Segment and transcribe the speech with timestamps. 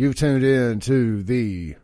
[0.00, 1.76] You've tuned in to the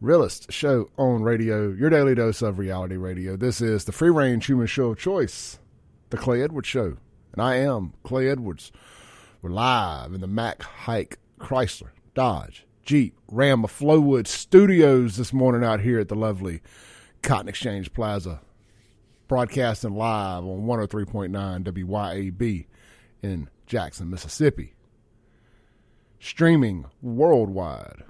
[0.00, 3.36] realest show on radio, your daily dose of reality radio.
[3.36, 5.60] This is the free range human show of choice,
[6.08, 6.96] the Clay Edwards Show.
[7.32, 8.72] And I am Clay Edwards.
[9.40, 15.62] We're live in the Mac Haik Chrysler, Dodge, Jeep, Ram of Flowood studios this morning
[15.62, 16.62] out here at the lovely
[17.22, 18.40] Cotton Exchange Plaza.
[19.28, 22.66] Broadcasting live on 103.9 WYAB
[23.22, 24.74] in Jackson, Mississippi.
[26.20, 28.04] Streaming worldwide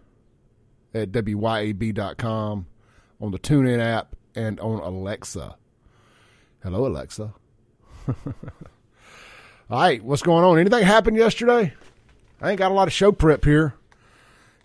[0.92, 2.66] at WYAB.com,
[3.20, 5.56] on the TuneIn app, and on Alexa.
[6.62, 7.32] Hello, Alexa.
[8.08, 8.24] All
[9.70, 10.58] right, what's going on?
[10.58, 11.72] Anything happened yesterday?
[12.40, 13.74] I ain't got a lot of show prep here.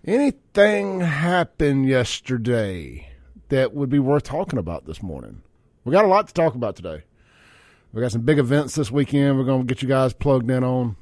[0.03, 3.09] Anything happened yesterday
[3.49, 5.43] that would be worth talking about this morning?
[5.83, 7.03] We got a lot to talk about today.
[7.93, 9.37] We got some big events this weekend.
[9.37, 10.95] We're going to get you guys plugged in on.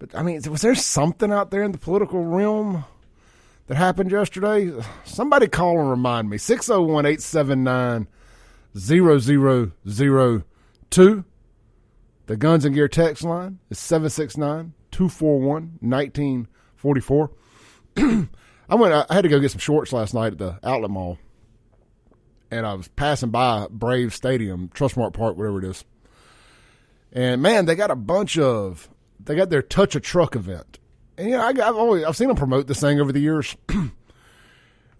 [0.00, 2.86] But I mean, was there something out there in the political realm
[3.66, 4.72] that happened yesterday?
[5.04, 6.38] Somebody call and remind me.
[6.38, 8.08] 601 879
[8.74, 11.24] 0002.
[12.26, 17.30] The Guns and Gear text line is 769 241 1944.
[18.70, 18.94] I went.
[18.94, 21.18] I had to go get some shorts last night at the outlet mall,
[22.50, 25.84] and I was passing by Brave Stadium, Trustmark Park, whatever it is.
[27.12, 28.88] And man, they got a bunch of.
[29.24, 30.78] They got their Touch a Truck event,
[31.16, 33.56] and you know, I, have always I've seen them promote this thing over the years.
[33.68, 33.92] and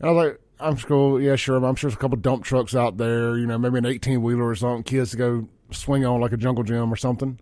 [0.02, 1.20] I was like, I'm cool.
[1.20, 1.56] Yeah, sure.
[1.56, 3.38] I'm sure there's a couple dump trucks out there.
[3.38, 4.82] You know, maybe an 18 wheeler or something.
[4.82, 7.38] Kids to go swing on like a jungle gym or something,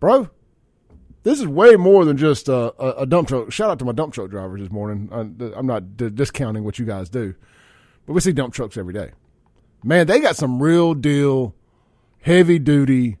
[0.00, 0.30] bro.
[1.22, 3.50] This is way more than just a, a, a dump truck.
[3.50, 5.08] Shout out to my dump truck drivers this morning.
[5.12, 7.34] I, I'm not d- discounting what you guys do,
[8.06, 9.10] but we see dump trucks every day.
[9.82, 11.52] Man, they got some real deal,
[12.20, 13.18] heavy duty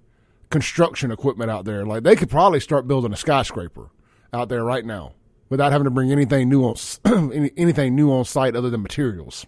[0.50, 1.84] construction equipment out there.
[1.84, 3.90] Like they could probably start building a skyscraper
[4.32, 5.14] out there right now
[5.48, 6.76] without having to bring anything new on
[7.56, 9.46] anything new on site other than materials.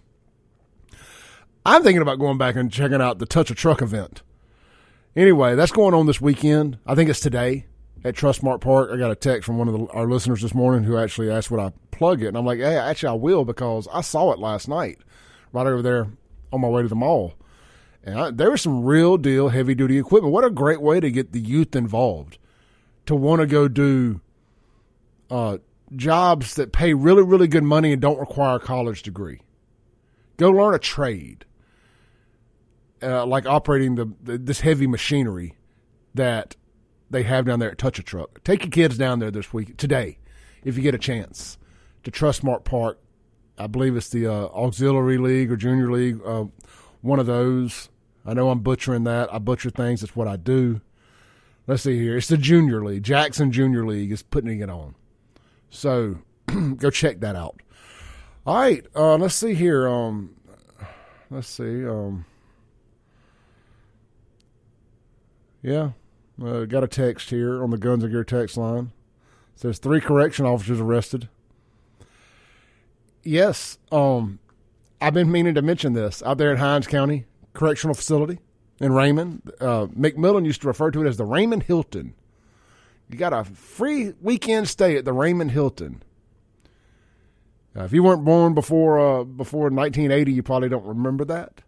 [1.65, 4.21] I'm thinking about going back and checking out the Touch a Truck event.
[5.15, 6.77] Anyway, that's going on this weekend.
[6.85, 7.65] I think it's today
[8.03, 8.91] at Trustmark Park.
[8.91, 11.51] I got a text from one of the, our listeners this morning who actually asked
[11.51, 14.39] would I plug it, and I'm like, hey, actually I will because I saw it
[14.39, 14.99] last night
[15.51, 16.07] right over there
[16.53, 17.33] on my way to the mall.
[18.03, 20.33] And I, there was some real deal heavy duty equipment.
[20.33, 22.37] What a great way to get the youth involved
[23.05, 24.21] to want to go do
[25.29, 25.57] uh,
[25.95, 29.41] jobs that pay really, really good money and don't require a college degree.
[30.37, 31.45] Go learn a trade,
[33.01, 35.55] uh, like operating the, the this heavy machinery
[36.13, 36.55] that
[37.09, 38.43] they have down there at Touch a Truck.
[38.43, 40.17] Take your kids down there this week today,
[40.63, 41.57] if you get a chance,
[42.03, 42.99] to Trustmark Park.
[43.57, 46.45] I believe it's the uh, Auxiliary League or Junior League, uh,
[47.01, 47.89] one of those.
[48.25, 49.33] I know I'm butchering that.
[49.33, 50.01] I butcher things.
[50.01, 50.81] That's what I do.
[51.67, 52.17] Let's see here.
[52.17, 53.03] It's the Junior League.
[53.03, 54.95] Jackson Junior League is putting it on.
[55.69, 56.17] So
[56.77, 57.61] go check that out.
[58.45, 58.85] All right.
[58.95, 59.87] Uh, let's see here.
[59.87, 60.35] Um,
[61.29, 61.85] let's see.
[61.85, 62.25] Um,
[65.61, 65.91] yeah.
[66.43, 68.91] Uh, got a text here on the Guns and Gear text line.
[69.55, 71.27] It says three correction officers arrested.
[73.23, 74.39] Yes, um,
[75.01, 78.39] I've been meaning to mention this out there at Hinds County Correctional Facility
[78.79, 79.51] in Raymond.
[79.59, 82.13] Uh, McMillin used to refer to it as the Raymond Hilton.
[83.09, 86.03] You got a free weekend stay at the Raymond Hilton.
[87.75, 91.61] Uh, if you weren't born before uh, before 1980, you probably don't remember that.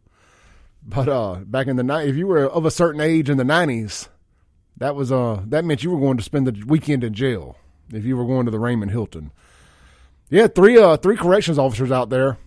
[0.83, 3.43] But uh, back in the night, if you were of a certain age in the
[3.43, 4.07] 90s,
[4.77, 7.55] that was uh that meant you were going to spend the weekend in jail
[7.93, 9.31] if you were going to the Raymond Hilton.
[10.29, 12.39] Yeah, three uh three corrections officers out there.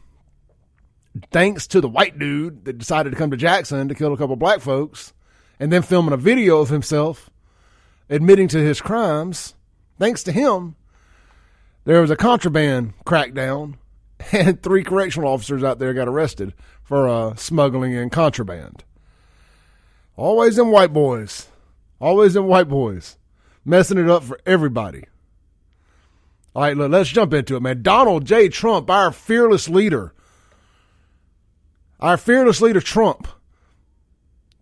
[1.31, 4.37] Thanks to the white dude that decided to come to Jackson to kill a couple
[4.37, 5.13] black folks
[5.61, 7.31] and then filming a video of himself
[8.11, 9.55] admitting to his crimes.
[9.99, 10.75] Thanks to him,
[11.85, 13.75] there was a contraband crackdown
[14.33, 16.53] and three correctional officers out there got arrested
[16.83, 18.85] for uh, smuggling in contraband.
[20.17, 21.49] Always them white boys.
[22.01, 23.17] Always them white boys
[23.65, 25.05] messing it up for everybody.
[26.55, 27.83] All right, look, let's jump into it, man.
[27.83, 28.49] Donald J.
[28.49, 30.13] Trump, our fearless leader,
[32.05, 33.27] our fearless leader, Trump,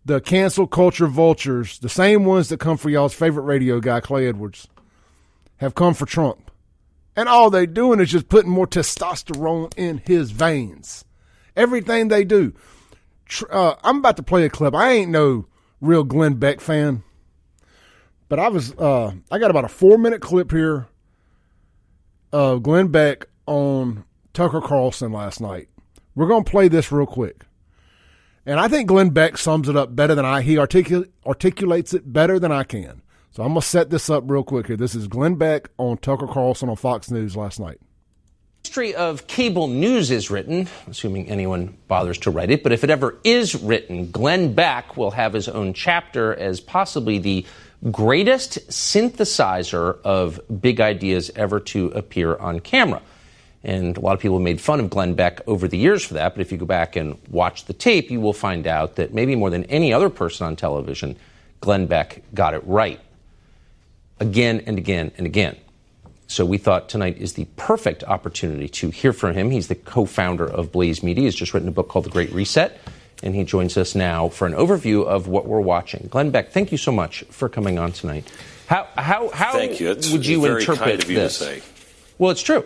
[0.05, 4.29] the cancel culture vultures, the same ones that come for y'all's favorite radio guy, Clay
[4.29, 4.69] Edwards,
[5.57, 6.53] have come for Trump.
[7.17, 11.05] And all they're doing is just putting more testosterone in his veins.
[11.57, 12.55] Everything they do.
[13.51, 14.73] Uh, I'm about to play a clip.
[14.73, 15.47] I ain't no
[15.81, 17.03] real Glenn Beck fan.
[18.29, 20.87] But I was uh, I got about a four minute clip here
[22.33, 25.69] of Glenn Beck on Tucker Carlson last night.
[26.15, 27.45] We're gonna play this real quick.
[28.45, 32.13] And I think Glenn Beck sums it up better than I he articul- articulates it
[32.13, 33.03] better than I can.
[33.31, 34.77] So I'm gonna set this up real quick here.
[34.77, 37.79] This is Glenn Beck on Tucker Carlson on Fox News last night.
[38.65, 42.91] history of cable news is written, assuming anyone bothers to write it, but if it
[42.91, 47.45] ever is written, Glenn Beck will have his own chapter as possibly the
[47.91, 53.03] greatest synthesizer of big ideas ever to appear on camera.
[53.65, 56.35] And a lot of people made fun of Glenn Beck over the years for that,
[56.35, 59.37] but if you go back and watch the tape, you will find out that maybe
[59.37, 61.17] more than any other person on television,
[61.61, 63.01] Glenn Beck got it right
[64.19, 65.57] again and again and again.
[66.27, 69.51] So we thought tonight is the perfect opportunity to hear from him.
[69.51, 71.25] He's the co-founder of Blaze Media.
[71.25, 72.81] He's just written a book called The Great Reset,
[73.23, 76.09] and he joins us now for an overview of what we're watching.
[76.11, 78.33] Glenn Beck, thank you so much for coming on tonight.
[78.67, 79.91] How how how thank you.
[79.91, 81.39] It's would you interpret kind of you this?
[81.39, 81.63] To say.
[82.17, 82.65] Well, it's true.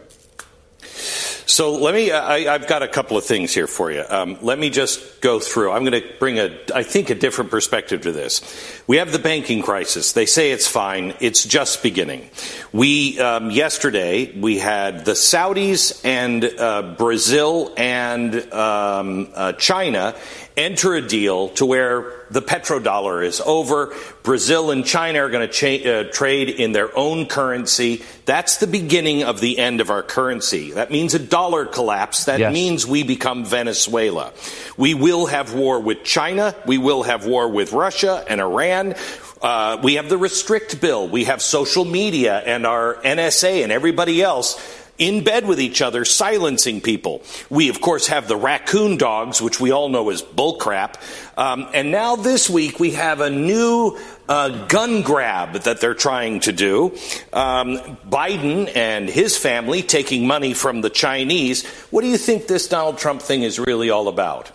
[0.97, 4.05] So let me, I, have got a couple of things here for you.
[4.09, 5.71] Um, let me just go through.
[5.71, 8.43] I'm going to bring a, I think, a different perspective to this.
[8.87, 10.13] We have the banking crisis.
[10.13, 11.15] They say it's fine.
[11.21, 12.29] It's just beginning.
[12.73, 20.15] We, um, yesterday, we had the Saudis and uh, Brazil and um, uh, China
[20.57, 23.95] enter a deal to where the petrodollar is over.
[24.23, 28.03] Brazil and China are going to cha- uh, trade in their own currency.
[28.25, 30.73] That's the beginning of the end of our currency.
[30.73, 32.25] That means a dollar collapse.
[32.25, 32.53] That Yes.
[32.53, 34.33] means we become Venezuela.
[34.77, 36.55] We will have war with China.
[36.67, 38.95] We will have war with Russia and Iran.
[39.43, 41.07] Uh, we have the restrict bill.
[41.07, 44.59] We have social media and our NSA and everybody else
[44.99, 47.23] in bed with each other, silencing people.
[47.51, 50.97] We, of course, have the raccoon dogs, which we all know is bullcrap.
[51.39, 53.99] Um, and now this week we have a new
[54.29, 56.97] uh, gun grab that they're trying to do.
[57.33, 57.79] Um,
[58.09, 61.67] Biden and his family taking money from the Chinese.
[61.91, 64.51] What do you think this Donald Trump thing is really all about?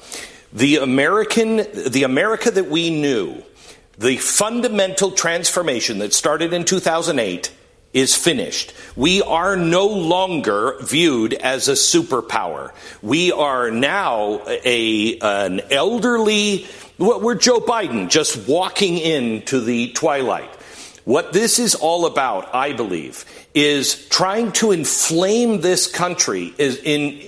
[0.54, 3.42] The American, the America that we knew,
[3.98, 7.52] the fundamental transformation that started in 2008
[7.94, 8.74] is finished.
[8.96, 12.72] We are no longer viewed as a superpower.
[13.02, 16.68] We are now a an elderly
[16.98, 20.50] we're Joe Biden just walking into the twilight.
[21.04, 27.20] What this is all about, I believe, is trying to inflame this country is in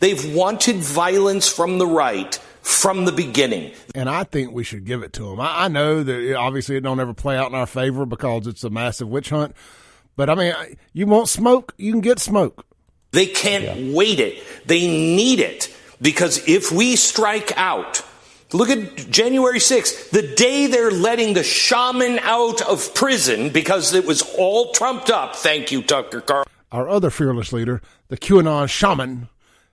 [0.00, 3.72] they've wanted violence from the right from the beginning.
[3.94, 5.40] and I think we should give it to them.
[5.40, 8.64] I, I know that obviously it don't ever play out in our favor because it's
[8.64, 9.54] a massive witch hunt.
[10.16, 12.64] But I mean, I- you want smoke, you can get smoke.
[13.12, 14.42] They can't wait it.
[14.66, 15.74] They need it.
[16.00, 18.02] Because if we strike out,
[18.52, 24.06] look at January 6th, the day they're letting the shaman out of prison because it
[24.06, 25.36] was all trumped up.
[25.36, 26.50] Thank you, Tucker Carlson.
[26.72, 29.28] Our other fearless leader, the QAnon shaman,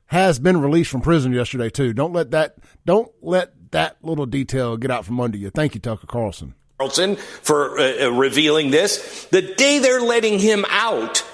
[0.08, 1.94] has been released from prison yesterday too.
[1.94, 5.50] Don't let that don't let that little detail get out from under you.
[5.50, 6.56] Thank you, Tucker Carlson.
[6.80, 9.26] Carlson for uh, uh, revealing this.
[9.32, 11.26] The day they're letting him out,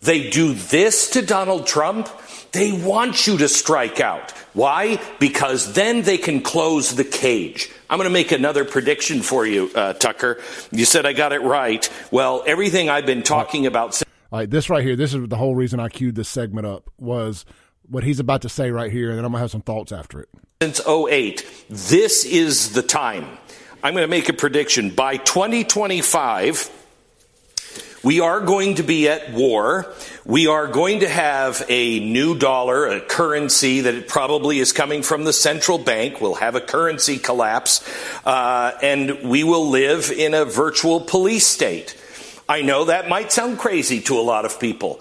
[0.00, 2.08] they do this to Donald Trump.
[2.50, 4.32] They want you to strike out.
[4.52, 5.00] Why?
[5.20, 7.70] Because then they can close the cage.
[7.88, 10.40] I'm going to make another prediction for you, uh, Tucker.
[10.72, 11.88] You said I got it right.
[12.10, 14.02] Well, everything I've been talking about
[14.32, 17.44] right, this right here, this is the whole reason I queued this segment up was
[17.88, 20.18] what he's about to say right here, and then I'm gonna have some thoughts after
[20.18, 20.28] it.
[20.60, 23.38] since 08, this is the time.
[23.82, 24.90] I'm going to make a prediction.
[24.90, 26.70] By 2025,
[28.02, 29.90] we are going to be at war.
[30.26, 35.24] We are going to have a new dollar, a currency that probably is coming from
[35.24, 36.20] the central bank.
[36.20, 37.82] We'll have a currency collapse,
[38.26, 41.96] uh, and we will live in a virtual police state.
[42.46, 45.00] I know that might sound crazy to a lot of people.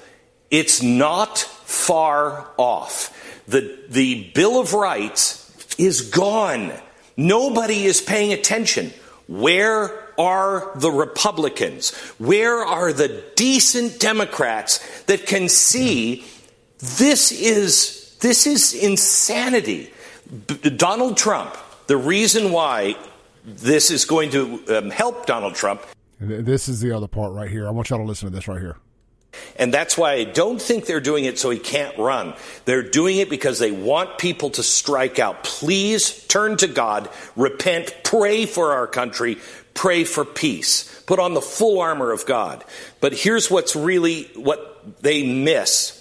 [0.49, 3.13] It's not far off.
[3.45, 6.71] The, the Bill of Rights is gone.
[7.19, 8.93] Nobody is paying attention.
[9.27, 11.95] Where are the Republicans?
[12.17, 16.25] Where are the decent Democrats that can see
[16.77, 19.91] this is this is insanity?
[20.47, 21.55] B- Donald Trump.
[21.87, 22.95] The reason why
[23.45, 25.81] this is going to um, help Donald Trump
[26.19, 27.67] this is the other part right here.
[27.67, 28.77] I want y'all to listen to this right here.
[29.57, 32.33] And that's why I don't think they're doing it so he can't run.
[32.65, 35.43] They're doing it because they want people to strike out.
[35.43, 39.37] Please turn to God, repent, pray for our country,
[39.73, 41.01] pray for peace.
[41.05, 42.63] Put on the full armor of God.
[43.01, 45.95] But here's what's really what they miss.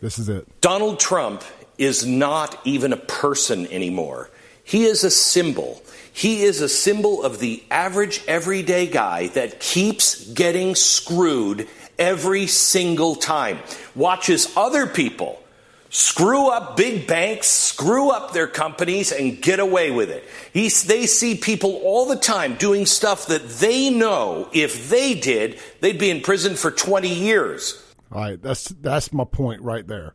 [0.00, 0.46] This is it.
[0.60, 1.42] Donald Trump
[1.76, 4.30] is not even a person anymore.
[4.64, 5.82] He is a symbol.
[6.12, 13.14] He is a symbol of the average everyday guy that keeps getting screwed every single
[13.14, 13.58] time.
[13.94, 15.42] Watches other people
[15.90, 20.24] screw up big banks, screw up their companies, and get away with it.
[20.52, 25.98] They see people all the time doing stuff that they know if they did, they'd
[25.98, 27.82] be in prison for 20 years.
[28.10, 30.14] All right, that's that's my point right there.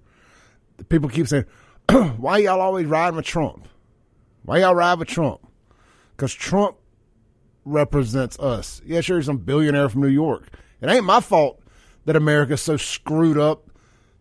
[0.90, 1.46] people keep saying,
[2.18, 3.68] "Why y'all always riding with Trump?
[4.44, 5.42] Why y'all ride with Trump?"
[6.16, 6.78] Because Trump
[7.66, 8.82] represents us.
[8.84, 10.48] Yeah, sure, he's some billionaire from New York.
[10.82, 11.62] It ain't my fault
[12.06, 13.70] that America's so screwed up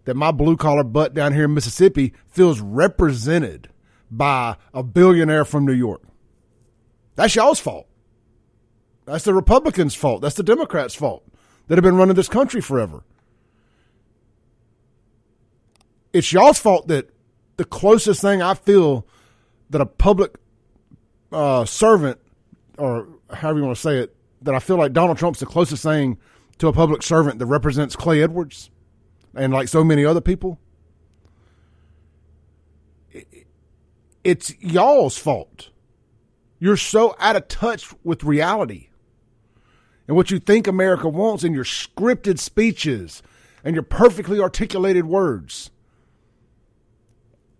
[0.05, 3.69] that my blue collar butt down here in Mississippi feels represented
[4.11, 6.03] by a billionaire from New York.
[7.15, 7.87] That's y'all's fault.
[9.05, 10.23] That's the Republicans' fault.
[10.23, 11.25] That's the Democrats' fault
[11.69, 13.05] that have been running this country forever.
[16.12, 17.11] It's y'all's fault that
[17.57, 19.07] the closest thing I feel
[19.71, 20.35] that a public
[21.33, 22.21] uh, servant,
[22.77, 25.83] or however you want to say it, that I feel like Donald Trump's the closest
[25.83, 26.19] thing
[26.59, 28.71] to a public servant that represents Clay Edwards
[29.35, 30.59] and like so many other people.
[34.25, 35.71] It's y'all's fault.
[36.59, 38.89] You're so out of touch with reality
[40.07, 43.23] and what you think America wants in your scripted speeches
[43.65, 45.71] and your perfectly articulated words.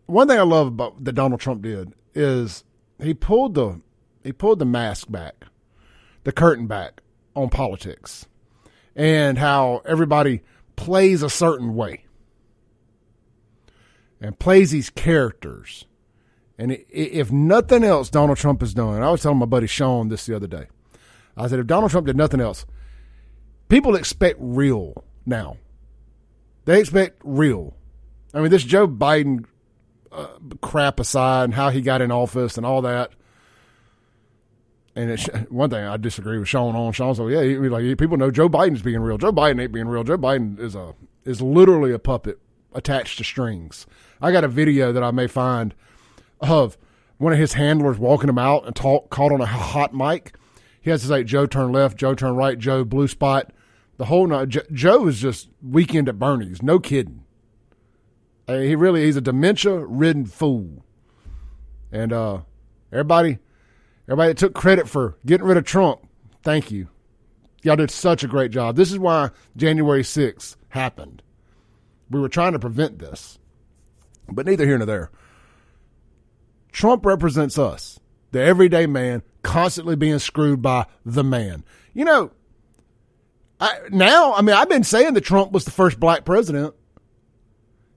[0.07, 2.65] One thing I love about that Donald Trump did is
[3.01, 3.81] he pulled the
[4.23, 5.47] he pulled the mask back,
[6.25, 7.01] the curtain back
[7.35, 8.27] on politics,
[8.95, 10.43] and how everybody
[10.77, 12.05] plays a certain way
[14.21, 15.87] and plays these characters.
[16.59, 19.03] And if nothing else, Donald Trump is doing.
[19.03, 20.67] I was telling my buddy Sean this the other day.
[21.37, 22.67] I said, if Donald Trump did nothing else,
[23.69, 25.57] people expect real now.
[26.65, 27.75] They expect real.
[28.33, 29.47] I mean, this Joe Biden
[30.13, 30.29] uh,
[30.61, 33.13] crap aside and how he got in office and all that.
[34.95, 36.93] And it's, one thing I disagree with Sean on.
[36.93, 39.19] Sean said, "Yeah, like people know Joe Biden's being real.
[39.19, 40.05] Joe Biden ain't being real.
[40.05, 40.95] Joe Biden is a
[41.25, 42.39] is literally a puppet
[42.75, 43.87] attached to strings."
[44.21, 45.75] I got a video that I may find
[46.41, 46.77] of
[47.19, 50.35] one of his handlers walking him out and talk caught on a hot mic.
[50.81, 53.53] He has to say, "Joe turn left, Joe turn right, Joe blue spot."
[53.97, 56.63] The whole night, Joe is just weekend at Bernie's.
[56.63, 57.25] No kidding.
[58.49, 60.85] Uh, he really he's a dementia ridden fool,
[61.93, 62.41] and uh,
[62.91, 63.39] everybody
[64.07, 66.01] Everybody that took credit for getting rid of Trump,
[66.43, 66.89] thank you.
[67.63, 68.75] Y'all did such a great job.
[68.75, 71.23] This is why January 6th happened.
[72.11, 73.39] We were trying to prevent this,
[74.29, 75.11] but neither here nor there.
[76.73, 78.01] Trump represents us,
[78.33, 81.65] the everyday man, constantly being screwed by the man.
[81.95, 82.33] You know,
[83.61, 86.75] I, now, I mean, I've been saying that Trump was the first black president,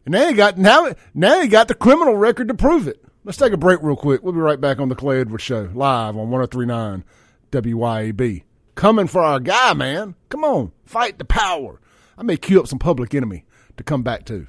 [0.05, 3.03] and now he got now now he got the criminal record to prove it.
[3.25, 4.21] Let's take a break real quick.
[4.21, 7.03] We'll be right back on the Clay Edwards Show, live on 1039
[7.51, 8.43] WYAB.
[8.75, 10.13] Coming for our guy, man.
[10.29, 11.81] Come on, fight the power.
[12.19, 13.43] I may cue up some public enemy
[13.77, 14.45] to come back to.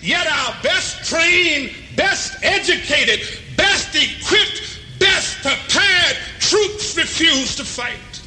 [0.00, 8.22] Yet our best trained, best educated, best equipped, best prepared troops refuse to fight.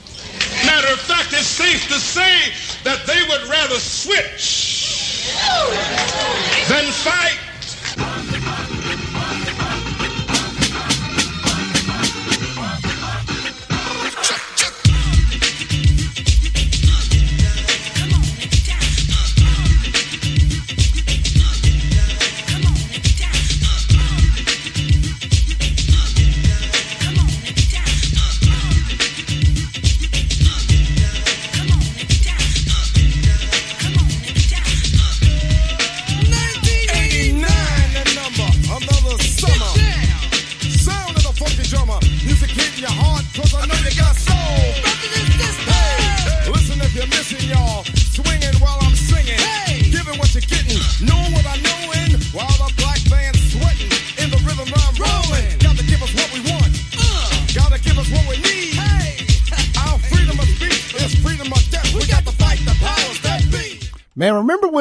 [0.64, 2.52] Matter of fact, it's safe to say
[2.84, 4.77] that they would rather switch
[6.68, 8.37] then fight.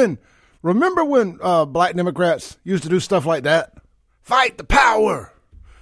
[0.07, 0.19] When
[0.63, 3.75] remember when uh, black Democrats used to do stuff like that?
[4.23, 5.33] Fight the power.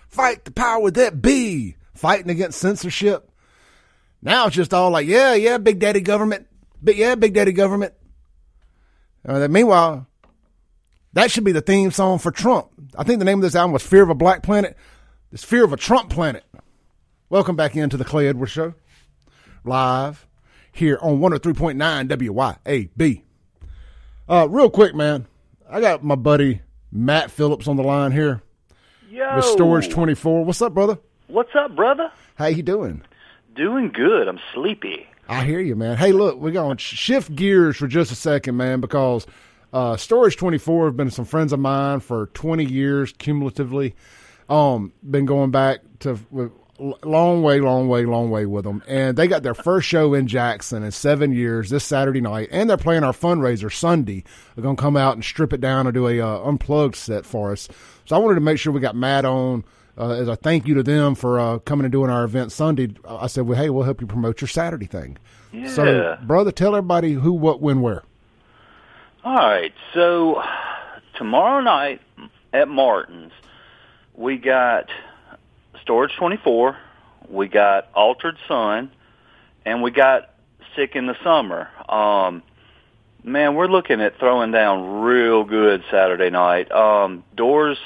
[0.09, 1.77] Fight the power that be.
[1.95, 3.31] Fighting against censorship.
[4.23, 6.47] Now it's just all like, yeah, yeah, big daddy government.
[6.83, 7.95] But yeah, big daddy government.
[9.27, 10.07] Uh, meanwhile,
[11.15, 12.69] that should be the theme song for Trump.
[12.97, 14.77] I think the name of this album was Fear of a Black Planet.
[15.33, 16.45] It's Fear of a Trump Planet.
[17.31, 18.75] Welcome back into the Clay Edwards Show.
[19.65, 20.27] Live
[20.73, 23.23] here on 103.9 WYAB.
[24.29, 25.27] Uh, real quick, man.
[25.69, 28.43] I got my buddy Matt Phillips on the line here.
[29.11, 29.37] Yo.
[29.37, 30.45] With Storage 24.
[30.45, 30.99] What's up, brother?
[31.27, 32.11] What's up, brother?
[32.37, 33.03] How you doing?
[33.55, 34.29] Doing good.
[34.29, 35.07] I'm sleepy.
[35.29, 35.97] I hear you, man.
[35.97, 39.27] Hey, look, we're going to shift gears for just a second, man, because
[39.73, 43.95] uh, Storage 24 have been some friends of mine for 20 years cumulatively.
[44.49, 46.19] Um, been going back to
[46.79, 48.83] long way, long way, long way with them.
[48.87, 52.69] And they got their first show in Jackson in seven years this Saturday night, and
[52.69, 54.25] they're playing our fundraiser Sunday.
[54.55, 57.53] They're gonna come out and strip it down and do a uh, unplugged set for
[57.53, 57.69] us.
[58.07, 59.65] So I wanted to make sure we got Matt on.
[59.97, 62.89] Uh, as a thank you to them for uh, coming and doing our event Sunday,
[63.09, 65.19] I said, "Well, hey, we'll help you promote your Saturday thing."
[65.53, 65.69] Yeah.
[65.69, 68.03] So, brother, tell everybody who, what, when, where.
[69.25, 69.73] All right.
[69.95, 70.43] So
[71.15, 72.01] tomorrow night
[72.53, 73.33] at Martin's,
[74.15, 74.91] we got
[75.85, 76.79] Storage 24,
[77.29, 78.91] we got Altered Sun,
[79.67, 80.31] and we got
[80.75, 81.69] Sick in the Summer.
[81.87, 82.43] Um,
[83.23, 86.73] man, we're looking at throwing down real good Saturday night.
[86.73, 87.77] Um, doors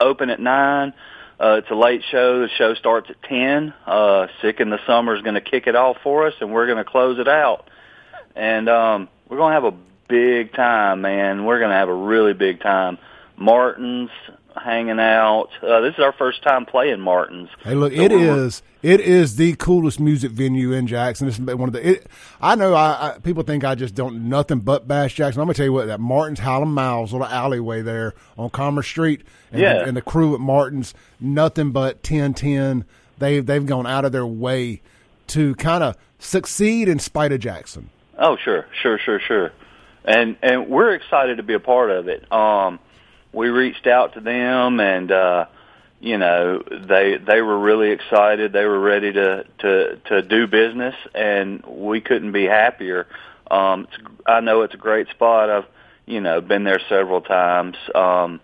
[0.00, 0.94] open at nine.
[1.38, 2.40] Uh, it's a late show.
[2.40, 3.74] The show starts at ten.
[3.84, 6.64] Uh, Sick in the Summer is going to kick it off for us, and we're
[6.64, 7.68] going to close it out.
[8.34, 9.76] And um, we're going to have a
[10.08, 11.44] big time, man.
[11.44, 12.96] We're going to have a really big time.
[13.36, 14.08] Martin's
[14.62, 15.48] hanging out.
[15.62, 17.48] Uh, this is our first time playing Martin's.
[17.62, 21.26] Hey, look, So it is it is the coolest music venue in Jackson.
[21.26, 21.88] This is one of the.
[21.88, 22.06] It,
[22.40, 25.40] I know I, I people think I just don't nothing but bash Jackson.
[25.40, 29.22] I'm gonna tell you what that Martin's Howland Miles little alleyway there on Commerce Street,
[29.52, 29.74] and, Yeah.
[29.74, 32.84] the, and the crew at Martin's nothing but ten ten.
[33.18, 34.82] They've they've gone out of their way
[35.28, 37.90] to kind of succeed in spite of Jackson.
[38.18, 39.52] Oh, sure, sure, sure, sure.
[40.04, 42.30] And and we're excited to be a part of it.
[42.32, 42.78] Um,
[43.36, 45.44] we reached out to them, and uh,
[46.00, 48.52] you know they they were really excited.
[48.52, 53.06] They were ready to to to do business, and we couldn't be happier.
[53.50, 55.50] Um, it's, I know it's a great spot.
[55.50, 55.66] I've
[56.06, 57.76] you know been there several times.
[57.94, 58.40] Um,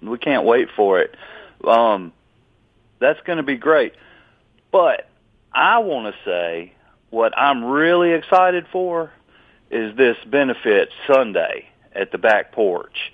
[0.00, 1.16] we can't wait for it.
[1.66, 2.12] Um,
[3.00, 3.94] that's going to be great.
[4.70, 5.08] But
[5.52, 6.72] I want to say
[7.10, 9.10] what I'm really excited for
[9.72, 13.12] is this benefit Sunday at the back porch.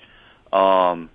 [0.52, 1.08] Um,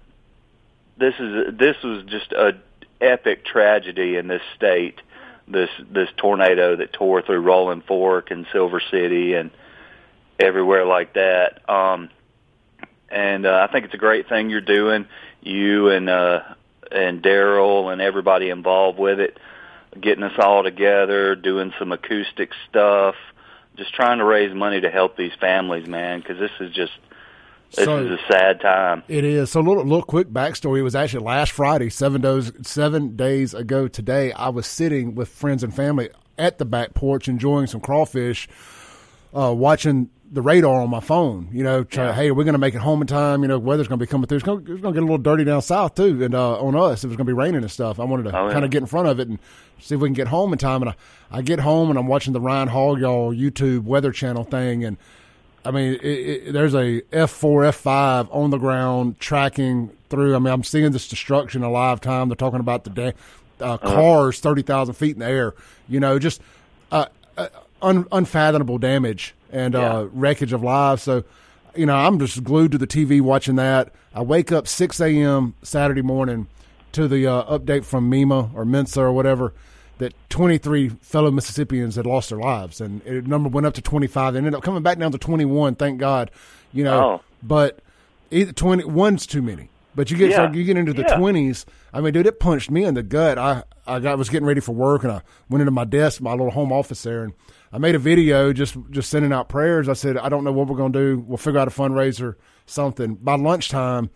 [0.97, 2.53] this is this was just a
[2.99, 4.99] epic tragedy in this state.
[5.47, 9.51] This this tornado that tore through Rolling Fork and Silver City and
[10.39, 11.67] everywhere like that.
[11.69, 12.09] Um,
[13.09, 15.07] and uh, I think it's a great thing you're doing.
[15.41, 16.41] You and uh,
[16.91, 19.37] and Daryl and everybody involved with it,
[19.99, 23.15] getting us all together, doing some acoustic stuff,
[23.77, 26.19] just trying to raise money to help these families, man.
[26.19, 26.93] Because this is just
[27.75, 29.03] this So- is a sad time.
[29.07, 29.51] It is.
[29.51, 30.79] So a little, little quick backstory.
[30.79, 34.31] It was actually last Friday, seven days, seven days ago today.
[34.33, 38.47] I was sitting with friends and family at the back porch, enjoying some crawfish,
[39.33, 41.47] uh, watching the radar on my phone.
[41.53, 43.41] You know, trying, hey, are we going to make it home in time?
[43.43, 44.37] You know, weather's going to be coming through.
[44.37, 46.75] It's going, it's going to get a little dirty down south too, and uh, on
[46.75, 47.99] us, it was going to be raining and stuff.
[47.99, 48.53] I wanted to Oh, yeah.
[48.53, 49.39] kind of get in front of it and
[49.79, 50.81] see if we can get home in time.
[50.81, 50.95] And I,
[51.31, 54.97] I get home and I'm watching the Ryan Hall y'all YouTube Weather Channel thing, and
[55.67, 60.33] I mean, it, it, there's a F4, F5 on the ground tracking through.
[60.33, 62.29] I mean, I'm seeing this destruction in live time.
[62.29, 63.13] They're talking about the da-
[63.59, 65.55] uh, cars 30,000 feet in the air.
[65.89, 66.39] You know, just
[66.89, 67.49] uh, uh,
[67.81, 71.03] un- unfathomable damage and uh, wreckage of lives.
[71.03, 71.25] So,
[71.75, 73.91] you know, I'm just glued to the TV watching that.
[74.15, 75.53] I wake up 6 a.m.
[75.63, 76.47] Saturday morning
[76.93, 79.53] to the uh, update from MEMA or Mensa or whatever
[79.99, 84.33] that 23 fellow Mississippians had lost their lives, and it number went up to 25.
[84.33, 85.75] They ended up coming back down to 21.
[85.75, 86.31] Thank God,
[86.73, 87.03] you know.
[87.03, 87.21] Oh.
[87.41, 87.79] But
[88.31, 89.69] either 20 one's too many.
[89.95, 90.51] But you get Yeah.
[90.51, 91.17] so you get into the Yeah.
[91.17, 91.65] 20s.
[91.91, 93.39] I mean, dude, it punched me in the gut.
[93.39, 96.31] I I got was getting ready for work, and I went into my desk, my
[96.31, 97.33] little home office there, and
[97.73, 99.89] I made a video just just sending out prayers.
[99.89, 101.23] I said, I don't know what we're going to do.
[101.25, 102.35] We'll figure out a fundraiser,
[102.67, 103.15] something.
[103.15, 104.09] By lunchtime,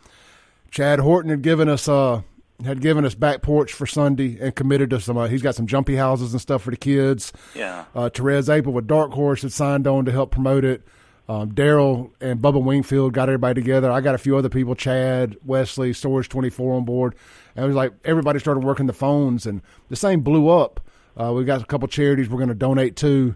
[0.69, 2.21] Chad Horton had given us uh
[2.65, 5.17] had given us back porch for Sunday and committed to some.
[5.17, 7.33] Uh, he's got some jumpy houses and stuff for the kids.
[7.55, 7.85] Yeah.
[7.95, 10.83] Uh, Therese April with Dark Horse had signed on to help promote it.
[11.29, 13.89] Um, Daryl and Bubba Wingfield got everybody together.
[13.89, 17.15] I got a few other people, Chad, Wesley, Storage 24 on board.
[17.55, 20.81] And it was like everybody started working the phones, and the same blew up.
[21.15, 23.35] Uh, we got a couple charities we're going to donate to.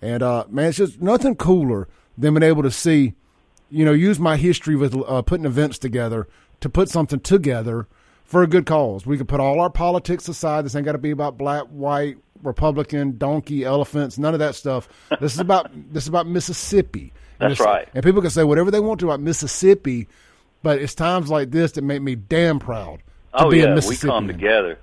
[0.00, 3.14] And, uh, man, it's just nothing cooler than being able to see,
[3.70, 6.26] you know, use my history with uh, putting events together
[6.60, 7.88] to put something together
[8.24, 9.06] for a good cause.
[9.06, 10.64] We can put all our politics aside.
[10.64, 14.88] This ain't got to be about black, white, Republican, donkey, elephants, none of that stuff.
[15.20, 17.12] This is about this is about Mississippi.
[17.40, 17.88] And That's right.
[17.94, 20.08] And people can say whatever they want to about Mississippi,
[20.62, 22.98] but it's times like this that make me damn proud
[23.36, 24.12] to Oh be a yeah, we Mississippian.
[24.12, 24.78] come together.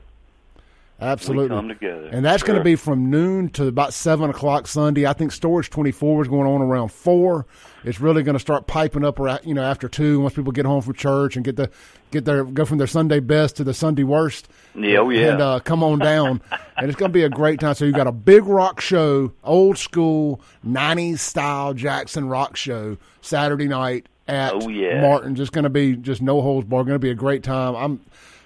[1.02, 1.46] Absolutely.
[1.46, 2.10] We come together.
[2.12, 5.08] And that's going to be from noon to about 7 o'clock Sunday.
[5.08, 7.46] I think Storage 24 is going on around 4.
[7.84, 10.66] It's really going to start piping up around, you know, after 2 once people get
[10.68, 11.72] home from church and get the
[12.12, 14.48] get their go from their Sunday best to the Sunday worst.
[14.76, 15.32] Yeah, oh, yeah.
[15.32, 16.40] And uh, come on down.
[16.78, 17.74] and it's going to be a great time.
[17.74, 23.68] So you've got a big rock show, old school 90s style Jackson rock show Saturday
[23.68, 25.02] night at Oh, yeah.
[25.02, 25.40] Martin's.
[25.40, 26.86] It's going to be just no holds barred.
[26.86, 27.76] Going to be a great time.
[27.76, 28.00] I'm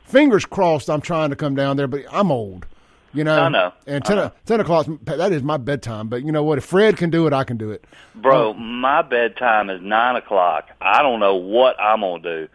[0.05, 0.89] fingers crossed.
[0.89, 2.65] I'm trying to come down there, but I'm old.
[3.13, 3.71] You know, I know.
[3.87, 4.31] And 10, know.
[4.45, 6.09] 10 o'clock, that is my bedtime.
[6.09, 6.57] But you know what?
[6.57, 7.85] If Fred can do it, I can do it.
[8.13, 10.67] Bro, my bedtime is nine o'clock.
[10.81, 12.47] I don't know what I'm gonna do.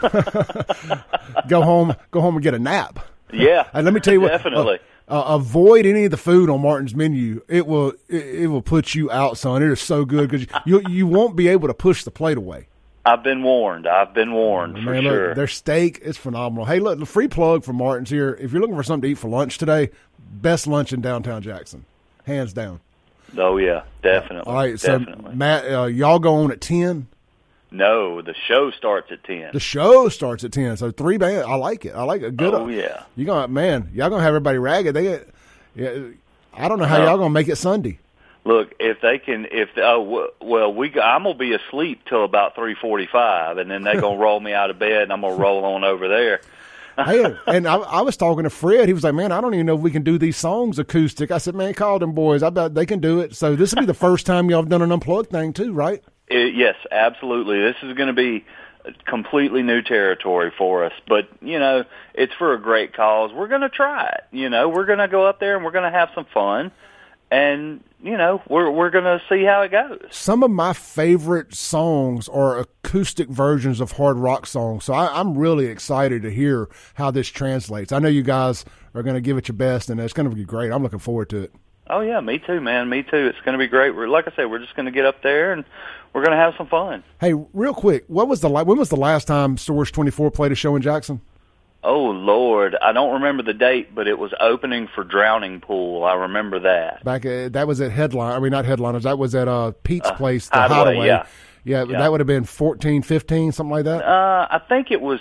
[1.48, 2.98] Go home, go home and get a nap.
[3.32, 4.28] yeah, And let me tell you what.
[4.28, 4.78] definitely.
[5.08, 7.42] Uh, uh, avoid any of the food on Martin's menu.
[7.48, 9.62] It will it, it will put you out, son.
[9.62, 12.66] It is so good because you you won't be able to push the plate away.
[13.06, 13.86] I've been warned.
[13.86, 15.26] I've been warned for Man, sure.
[15.28, 16.64] look, their steak is phenomenal.
[16.64, 18.36] Hey, look, the free plug for Martin's here.
[18.40, 21.84] If you're looking for something to eat for lunch today, best lunch in downtown Jackson,
[22.24, 22.80] hands down.
[23.38, 24.50] oh yeah, definitely.
[24.52, 25.34] All right, so definitely.
[25.36, 27.06] Matt, uh, y'all go on at ten.
[27.70, 29.50] no, the show starts at ten.
[29.52, 31.46] The show starts at ten, so three bands.
[31.46, 31.94] I like it.
[31.94, 32.36] I like it.
[32.36, 32.54] Good.
[32.54, 33.04] Oh, yeah.
[33.14, 34.94] You gonna man, y'all gonna have everybody ragged.
[34.96, 35.28] They get.
[35.76, 35.90] Yeah,
[36.54, 37.98] I don't know how Uh, y'all gonna make it Sunday.
[38.46, 42.54] Look, if they can, if oh w- well, we I'm gonna be asleep till about
[42.54, 45.64] three forty-five, and then they're gonna roll me out of bed, and I'm gonna roll
[45.64, 46.40] on over there.
[47.04, 48.86] hey, and I, I was talking to Fred.
[48.86, 51.32] He was like, "Man, I don't even know if we can do these songs acoustic."
[51.32, 52.44] I said, "Man, call them boys.
[52.44, 54.70] I bet they can do it." So this will be the first time y'all have
[54.70, 56.00] done an unplugged thing too, right?
[56.28, 57.60] It, yes, absolutely.
[57.60, 58.44] This is going to be
[59.06, 61.82] completely new territory for us, but you know,
[62.14, 63.32] it's for a great cause.
[63.32, 64.24] We're going to try it.
[64.30, 66.70] You know, we're going to go up there and we're going to have some fun,
[67.30, 70.00] and you know, we're we're going to see how it goes.
[70.10, 74.84] Some of my favorite songs are acoustic versions of hard rock songs.
[74.84, 77.92] So I, I'm really excited to hear how this translates.
[77.92, 80.34] I know you guys are going to give it your best, and it's going to
[80.34, 80.70] be great.
[80.72, 81.54] I'm looking forward to it.
[81.88, 82.88] Oh yeah, me too, man.
[82.88, 83.26] Me too.
[83.26, 83.94] It's going to be great.
[83.94, 85.64] We're like I said, we're just going to get up there and
[86.12, 87.02] we're going to have some fun.
[87.20, 90.54] Hey, real quick, what was the when was the last time Storage 24 played a
[90.54, 91.20] show in Jackson?
[91.86, 96.02] Oh Lord, I don't remember the date, but it was opening for Drowning Pool.
[96.04, 97.04] I remember that.
[97.04, 98.32] Back uh, that was at Headline.
[98.32, 99.04] I mean, not Headliners.
[99.04, 101.06] That was at uh, Pete's place, the Hideaway, Hideaway.
[101.06, 101.26] yeah.
[101.64, 101.98] yeah, Yeah.
[102.00, 104.04] that would have been 14, 15, something like that.
[104.04, 105.20] Uh, I think it was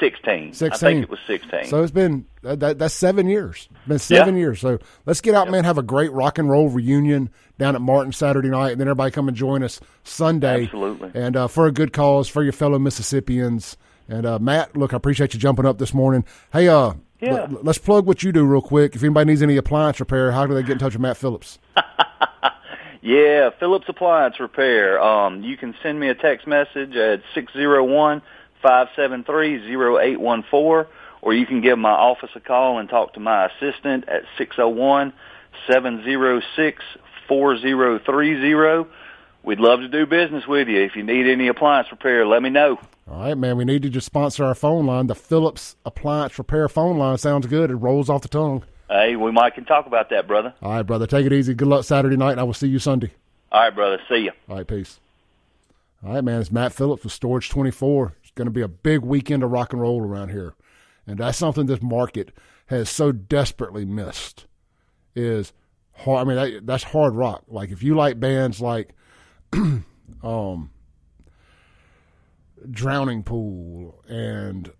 [0.00, 0.52] sixteen.
[0.52, 0.72] 16.
[0.88, 1.64] I think it was sixteen.
[1.66, 3.68] So it's been that, that, that's seven years.
[3.86, 4.40] Been seven Yeah.
[4.40, 4.60] years.
[4.60, 5.64] So let's get out, man.
[5.64, 9.10] Have a great rock and roll reunion down at Martin Saturday night, and then everybody
[9.10, 10.64] come and join us Sunday.
[10.64, 11.10] Absolutely.
[11.14, 13.76] And uh, for a good cause for your fellow Mississippians.
[14.08, 16.24] And uh, Matt, look, I appreciate you jumping up this morning.
[16.52, 17.46] Hey, uh, Yeah.
[17.50, 18.94] l- let's plug what you do real quick.
[18.94, 21.58] If anybody needs any appliance repair, how do they get in touch with Matt Phillips?
[23.06, 24.98] Yeah, Phillips Appliance Repair.
[24.98, 28.22] Um, you can send me a text message at six zero one
[28.62, 30.88] five seven three zero eight one four,
[31.20, 34.56] or you can give my office a call and talk to my assistant at six
[34.56, 35.12] zero one
[35.70, 36.82] seven zero six
[37.28, 38.86] four zero three zero.
[39.44, 40.82] We'd love to do business with you.
[40.82, 42.78] If you need any appliance repair, let me know.
[43.06, 43.58] All right, man.
[43.58, 45.06] We need to just sponsor our phone line.
[45.06, 47.70] The Phillips Appliance Repair phone line sounds good.
[47.70, 48.64] It rolls off the tongue.
[48.88, 50.54] Hey, we might can talk about that, brother.
[50.62, 51.06] All right, brother.
[51.06, 51.52] Take it easy.
[51.52, 53.12] Good luck Saturday night, and I will see you Sunday.
[53.52, 54.00] All right, brother.
[54.08, 54.32] See you.
[54.48, 54.98] All right, peace.
[56.02, 56.40] All right, man.
[56.40, 58.14] It's Matt Phillips with Storage 24.
[58.22, 60.54] It's going to be a big weekend of rock and roll around here.
[61.06, 62.32] And that's something this market
[62.66, 64.46] has so desperately missed
[65.14, 65.52] is
[65.92, 66.26] hard.
[66.26, 67.44] I mean, that, that's hard rock.
[67.46, 68.94] Like if you like bands like
[70.22, 70.70] um,
[72.70, 74.70] Drowning Pool and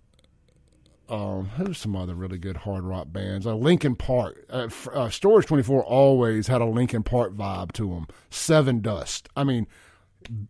[1.08, 3.46] um, who's some other really good hard rock bands?
[3.46, 4.44] Uh, Linkin Park.
[4.48, 8.06] Uh, uh, Storage 24 always had a Linkin Park vibe to them.
[8.30, 9.26] Sevendust.
[9.36, 9.66] I mean,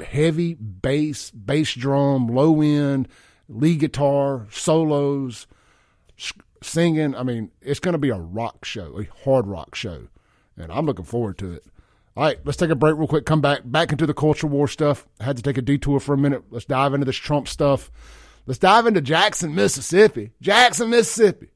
[0.00, 3.08] heavy bass, bass drum, low end,
[3.48, 5.48] lead guitar, solos,
[6.16, 6.32] s-
[6.62, 7.16] singing.
[7.16, 10.06] I mean, it's going to be a rock show, a hard rock show.
[10.56, 11.64] And I'm looking forward to it.
[12.16, 13.26] All right, let's take a break real quick.
[13.26, 15.06] Come back back into the culture war stuff.
[15.18, 16.44] I had to take a detour for a minute.
[16.50, 17.90] Let's dive into this Trump stuff.
[18.46, 20.30] Let's dive into Jackson, Mississippi.
[20.40, 21.48] Jackson, Mississippi.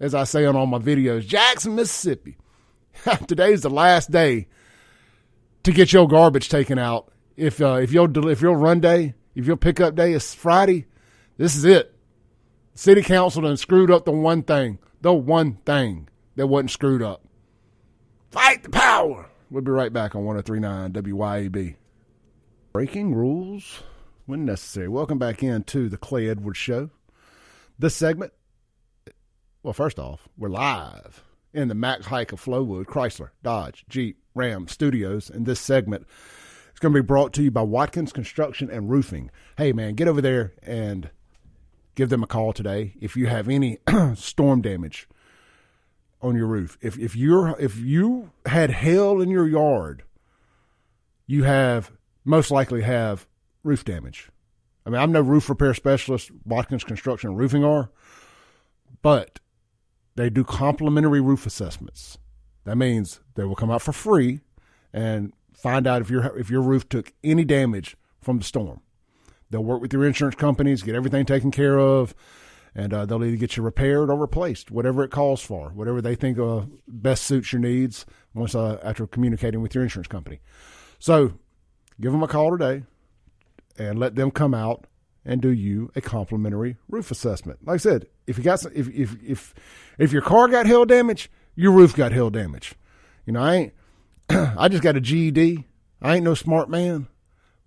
[0.00, 2.38] As I say on all my videos, Jackson, Mississippi.
[3.28, 4.48] Today's the last day
[5.62, 7.12] to get your garbage taken out.
[7.36, 10.86] If uh, if your if your run day, if your pickup day is Friday,
[11.36, 11.94] this is it.
[12.74, 17.24] City council done screwed up the one thing, the one thing that wasn't screwed up.
[18.30, 19.29] Fight the power.
[19.50, 21.74] We'll be right back on 1039 WYAB.
[22.72, 23.82] Breaking rules
[24.24, 24.86] when necessary.
[24.86, 26.90] Welcome back into the Clay Edwards Show.
[27.76, 28.32] This segment,
[29.64, 34.68] well, first off, we're live in the Max Hike of Flowood, Chrysler, Dodge, Jeep, Ram
[34.68, 35.28] studios.
[35.28, 36.06] And this segment
[36.72, 39.32] is going to be brought to you by Watkins Construction and Roofing.
[39.58, 41.10] Hey, man, get over there and
[41.96, 43.78] give them a call today if you have any
[44.14, 45.08] storm damage
[46.22, 46.78] on your roof.
[46.80, 50.02] If if you're if you had hail in your yard,
[51.26, 51.90] you have
[52.24, 53.26] most likely have
[53.62, 54.30] roof damage.
[54.84, 56.30] I mean, I'm no roof repair specialist.
[56.44, 57.90] Watkins Construction and Roofing are,
[59.02, 59.40] but
[60.16, 62.18] they do complimentary roof assessments.
[62.64, 64.40] That means they will come out for free
[64.92, 68.80] and find out if your if your roof took any damage from the storm.
[69.50, 72.14] They'll work with your insurance companies, get everything taken care of,
[72.74, 76.14] and uh, they'll either get you repaired or replaced, whatever it calls for, whatever they
[76.14, 78.06] think uh, best suits your needs.
[78.32, 80.40] Once uh, after communicating with your insurance company,
[81.00, 81.32] so
[82.00, 82.84] give them a call today,
[83.76, 84.86] and let them come out
[85.24, 87.58] and do you a complimentary roof assessment.
[87.66, 89.54] Like I said, if you got some, if if if
[89.98, 92.74] if your car got hail damage, your roof got hail damage.
[93.26, 93.74] You know, I ain't.
[94.30, 95.66] I just got a GED.
[96.02, 97.08] I ain't no smart man,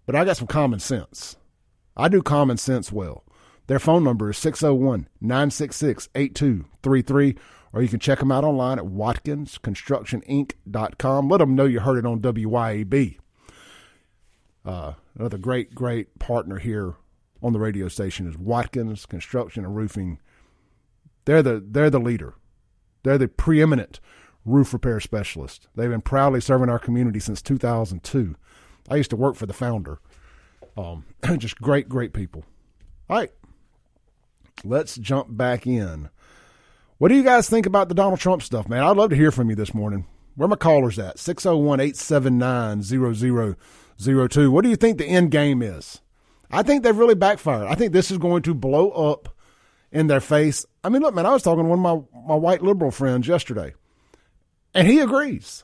[0.06, 1.36] but I got some common sense.
[1.96, 3.24] I do common sense well.
[3.67, 7.38] Their phone number is 601 966 8233,
[7.71, 11.30] or you can check them out online at watkinsconstructioninc.com.
[11.30, 13.17] Let them know you heard it on WYAB.
[14.65, 16.95] Uh, another great, great partner here
[17.41, 20.19] on the radio station is Watkins Construction and Roofing.
[21.26, 22.36] They're the they're the leader.
[23.04, 23.99] They're the preeminent
[24.45, 25.67] roof repair specialist.
[25.76, 28.36] They've been proudly serving our community since 2002.
[28.89, 29.99] I used to work for the founder.
[30.78, 31.06] Um,
[31.38, 32.43] just great, great people.
[33.10, 33.32] All right,
[34.63, 36.10] let's jump back in.
[36.98, 38.84] What do you guys think about the Donald Trump stuff, man?
[38.84, 40.06] I'd love to hear from you this morning.
[40.36, 41.20] Where my callers at?
[41.20, 44.52] 601 879 0002.
[44.52, 46.02] What do you think the end game is?
[46.50, 47.68] I think they've really backfired.
[47.68, 49.36] I think this is going to blow up
[49.92, 50.66] in their face.
[50.84, 53.28] I mean, look, man, I was talking to one of my, my white liberal friends
[53.28, 53.74] yesterday,
[54.74, 55.63] and he agrees.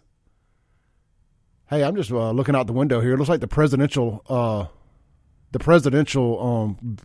[1.69, 3.13] Hey, I'm just uh, looking out the window here.
[3.13, 4.65] It looks like the presidential uh,
[5.51, 6.97] the presidential um,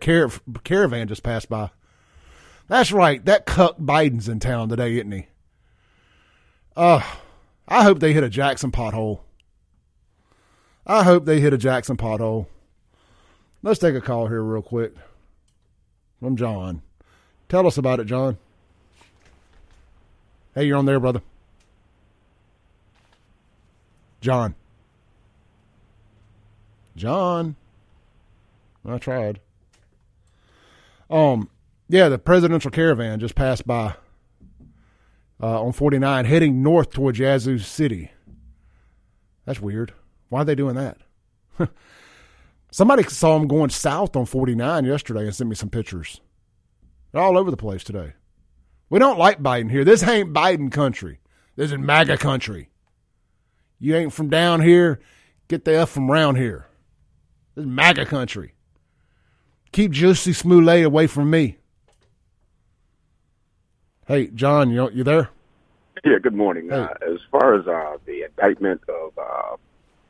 [0.00, 0.30] car-
[0.62, 1.70] caravan just passed by.
[2.68, 3.24] That's right.
[3.24, 5.26] That cuck Biden's in town today, isn't he?
[6.76, 7.02] Uh,
[7.68, 9.20] I hope they hit a Jackson pothole.
[10.86, 12.46] I hope they hit a Jackson pothole.
[13.62, 14.94] Let's take a call here real quick
[16.20, 16.82] from John.
[17.48, 18.38] Tell us about it, John.
[20.54, 21.22] Hey, you're on there, brother.
[24.20, 24.54] John.
[26.96, 27.56] John.
[28.86, 29.40] I tried.
[31.10, 31.48] Um,
[31.88, 33.94] yeah, the presidential caravan just passed by
[35.42, 38.10] uh, on 49, heading north towards Yazoo City.
[39.44, 39.92] That's weird.
[40.28, 40.98] Why are they doing that?
[42.70, 46.20] Somebody saw them going south on 49 yesterday and sent me some pictures.
[47.12, 48.14] They're all over the place today.
[48.90, 49.84] We don't like Biden here.
[49.84, 51.20] This ain't Biden country.
[51.56, 52.70] This is MAGA country.
[53.78, 55.00] You ain't from down here.
[55.46, 56.66] Get the F from around here.
[57.54, 58.53] This is MAGA country.
[59.74, 61.58] Keep Juicy Smollett away from me.
[64.06, 65.30] Hey, John, you you there?
[66.04, 66.18] Yeah.
[66.22, 66.68] Good morning.
[66.70, 66.76] Hey.
[66.76, 69.56] Uh, as far as uh, the indictment of uh,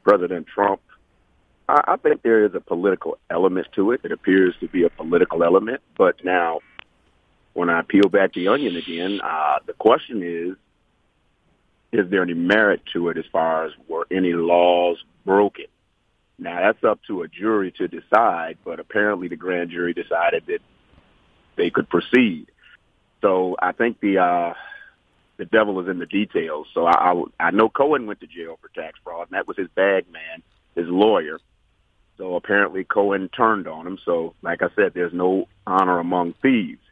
[0.02, 0.82] President Trump,
[1.66, 4.02] I, I think there is a political element to it.
[4.04, 5.80] It appears to be a political element.
[5.96, 6.60] But now,
[7.54, 10.56] when I peel back the onion again, uh, the question is:
[11.98, 15.64] Is there any merit to it as far as were any laws broken?
[16.38, 20.60] Now that's up to a jury to decide, but apparently the grand jury decided that
[21.56, 22.46] they could proceed.
[23.20, 24.54] So I think the uh,
[25.36, 26.66] the devil is in the details.
[26.74, 29.56] So I, I I know Cohen went to jail for tax fraud, and that was
[29.56, 30.42] his bag man,
[30.74, 31.38] his lawyer.
[32.18, 33.98] So apparently Cohen turned on him.
[34.04, 36.82] So like I said, there's no honor among thieves.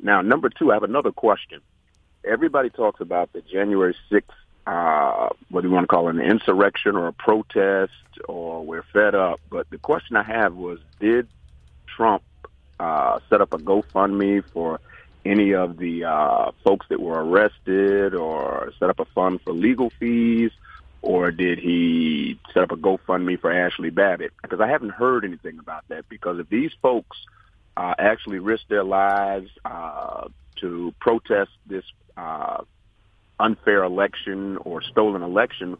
[0.00, 1.60] Now number two, I have another question.
[2.24, 4.22] Everybody talks about the January 6th
[4.68, 7.92] uh, what do you want to call it, an insurrection or a protest,
[8.28, 9.40] or we're fed up.
[9.48, 11.26] But the question I have was, did
[11.86, 12.22] Trump
[12.78, 14.78] uh, set up a GoFundMe for
[15.24, 19.90] any of the uh, folks that were arrested, or set up a fund for legal
[19.98, 20.50] fees,
[21.00, 24.32] or did he set up a GoFundMe for Ashli Babbitt?
[24.42, 26.10] Because I haven't heard anything about that.
[26.10, 27.16] Because if these folks
[27.74, 31.84] uh, actually risked their lives uh, to protest this
[32.18, 32.64] uh,
[33.40, 35.76] unfair election or stolen election,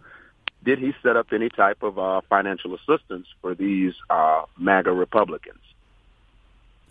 [0.64, 5.60] did he set up any type of uh, financial assistance for these uh, MAGA Republicans?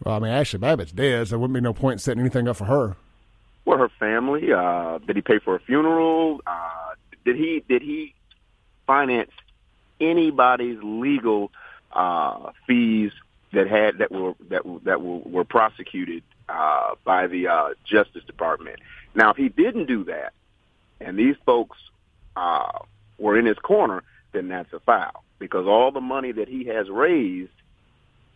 [0.03, 2.47] Well, I mean, Ashli Babbitt's dead, so there wouldn't be no point in setting anything
[2.47, 2.95] up for her.
[3.65, 4.53] Well, her family.
[4.53, 6.41] Uh, did he pay for a funeral?
[6.47, 6.93] Uh,
[7.25, 8.13] did he did he
[8.85, 9.31] finance
[9.99, 11.51] anybody's legal
[11.91, 13.11] uh, fees
[13.51, 18.79] that had that were that that were, were prosecuted uh, by the uh, Justice Department?
[19.15, 20.31] Now, if he didn't do that,
[20.99, 21.77] and these folks
[22.35, 22.79] uh,
[23.17, 26.89] were in his corner, then that's a foul because all the money that he has
[26.89, 27.51] raised,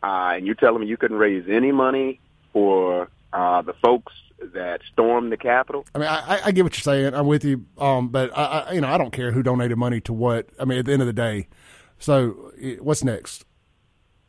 [0.03, 2.19] uh, and you're telling me you couldn't raise any money
[2.53, 4.13] for uh, the folks
[4.53, 5.85] that stormed the Capitol.
[5.93, 7.13] I mean, I, I get what you're saying.
[7.13, 10.01] I'm with you, um, but I, I, you know, I don't care who donated money
[10.01, 10.49] to what.
[10.59, 11.47] I mean, at the end of the day,
[11.99, 13.45] so what's next?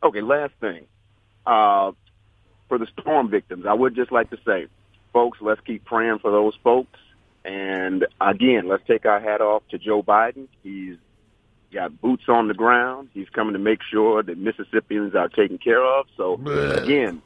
[0.03, 0.85] Okay, last thing.
[1.45, 1.91] Uh,
[2.69, 4.67] for the storm victims, I would just like to say,
[5.11, 6.99] folks, let's keep praying for those folks.
[7.45, 10.47] And again, let's take our hat off to Joe Biden.
[10.61, 10.95] He's
[11.73, 13.09] got boots on the ground.
[13.13, 16.05] He's coming to make sure that Mississippians are taken care of.
[16.15, 17.21] So again,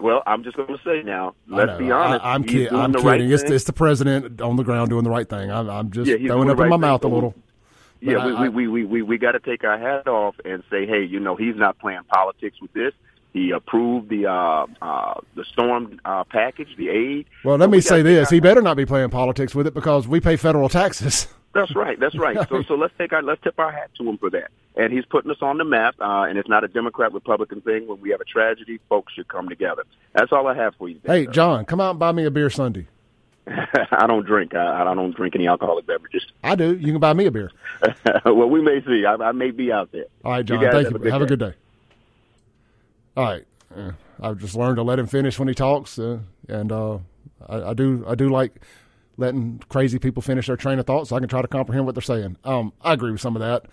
[0.00, 1.34] Well, I'm just going to say now.
[1.46, 2.24] Let's be honest.
[2.24, 3.06] I, am kid, I'm kidding.
[3.06, 5.50] Right it's, it's, the president on the ground doing the right thing.
[5.50, 6.80] I'm, I'm just yeah, throwing up in my thing.
[6.80, 7.34] mouth a little.
[8.00, 10.86] Yeah, I, we, we, we, we, we got to take our hat off and say,
[10.86, 12.94] hey, you know, he's not playing politics with this.
[13.32, 17.26] He approved the uh, uh, the storm uh, package, the aid.
[17.44, 20.08] Well, let so me say this: he better not be playing politics with it because
[20.08, 21.28] we pay federal taxes.
[21.52, 21.98] That's right.
[21.98, 22.36] That's right.
[22.48, 24.50] So, so let's take our let's tip our hat to him for that.
[24.76, 25.96] And he's putting us on the map.
[26.00, 27.88] Uh, and it's not a Democrat Republican thing.
[27.88, 29.84] When we have a tragedy, folks should come together.
[30.14, 31.00] That's all I have for you.
[31.00, 31.32] Today, hey, sir.
[31.32, 32.86] John, come out and buy me a beer Sunday.
[33.46, 34.54] I don't drink.
[34.54, 36.24] I, I don't drink any alcoholic beverages.
[36.44, 36.76] I do.
[36.76, 37.50] You can buy me a beer.
[38.24, 39.04] well, we may see.
[39.04, 40.04] I, I, may be out there.
[40.24, 40.60] All right, John.
[40.60, 41.08] You thank have you.
[41.08, 41.54] A have a good day.
[43.20, 43.44] All right.
[43.76, 47.00] Uh, I've just learned to let him finish when he talks, uh, and uh,
[47.46, 48.02] I, I, do.
[48.08, 48.64] I do like
[49.18, 51.94] letting crazy people finish their train of thought, so I can try to comprehend what
[51.94, 52.38] they're saying.
[52.44, 53.66] Um, I agree with some of that.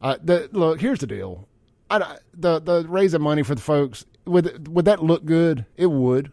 [0.00, 1.46] Uh, the, look, here's the deal.
[1.90, 5.66] I, the the raising money for the folks would would that look good?
[5.76, 6.32] It would.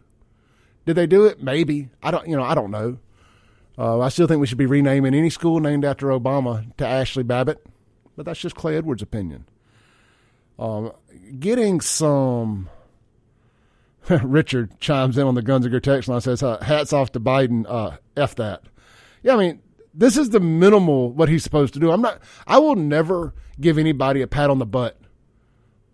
[0.86, 1.42] Did they do it?
[1.42, 1.90] Maybe.
[2.02, 2.26] I don't.
[2.26, 2.96] You know, I don't know.
[3.76, 7.26] Uh, I still think we should be renaming any school named after Obama to Ashli
[7.26, 7.66] Babbitt,
[8.16, 9.44] but that's just Clay Edwards' opinion.
[10.58, 10.92] Um,
[11.38, 12.68] getting some.
[14.08, 17.66] Richard chimes in on the Gear text line says, "Hats off to Biden.
[17.68, 18.62] Uh, f that."
[19.22, 19.60] Yeah, I mean,
[19.92, 21.90] this is the minimal what he's supposed to do.
[21.90, 22.20] I'm not.
[22.46, 24.98] I will never give anybody a pat on the butt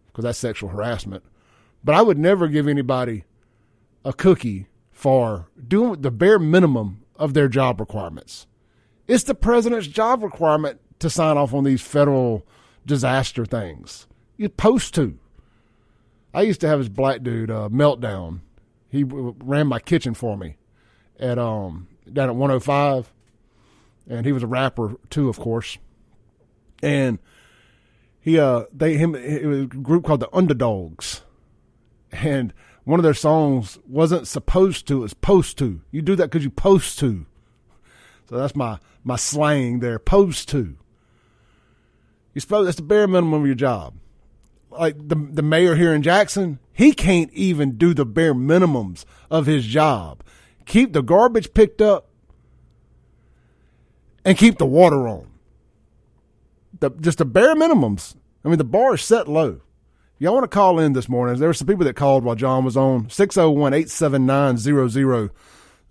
[0.08, 1.24] because that's sexual harassment.
[1.84, 3.24] But I would never give anybody
[4.04, 8.46] a cookie for doing the bare minimum of their job requirements.
[9.06, 12.46] It's the president's job requirement to sign off on these federal
[12.86, 14.06] disaster things.
[14.36, 15.18] You're supposed to.
[16.34, 18.40] I used to have this black dude uh, meltdown.
[18.88, 20.56] He ran my kitchen for me
[21.18, 23.12] at um down at 105,
[24.08, 25.78] and he was a rapper too, of course.
[26.82, 27.18] And
[28.20, 31.22] he uh they him it was a group called the Underdogs,
[32.10, 32.52] and
[32.84, 35.80] one of their songs wasn't supposed to, it's post to.
[35.90, 37.26] You do that because you post to.
[38.28, 40.76] So that's my, my slang there, post to.
[42.34, 43.94] You suppose that's the bare minimum of your job.
[44.78, 49.46] Like the the mayor here in Jackson, he can't even do the bare minimums of
[49.46, 50.22] his job.
[50.66, 52.08] Keep the garbage picked up
[54.24, 55.28] and keep the water on.
[56.80, 58.16] The, just the bare minimums.
[58.44, 59.60] I mean, the bar is set low.
[60.18, 61.38] Y'all want to call in this morning?
[61.38, 64.56] There were some people that called while John was on 601 879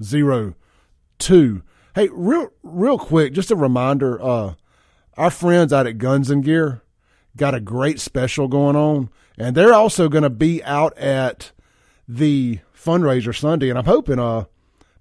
[0.02, 1.64] 0002.
[1.94, 4.54] Hey, real, real quick, just a reminder uh,
[5.18, 6.82] our friends out at Guns and Gear
[7.38, 11.52] got a great special going on, and they're also going to be out at
[12.08, 13.70] the fundraiser Sunday.
[13.70, 14.46] And I'm hoping, uh,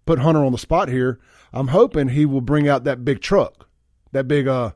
[0.06, 1.18] put Hunter on the spot here.
[1.52, 3.68] I'm hoping he will bring out that big truck,
[4.12, 4.72] that big, uh,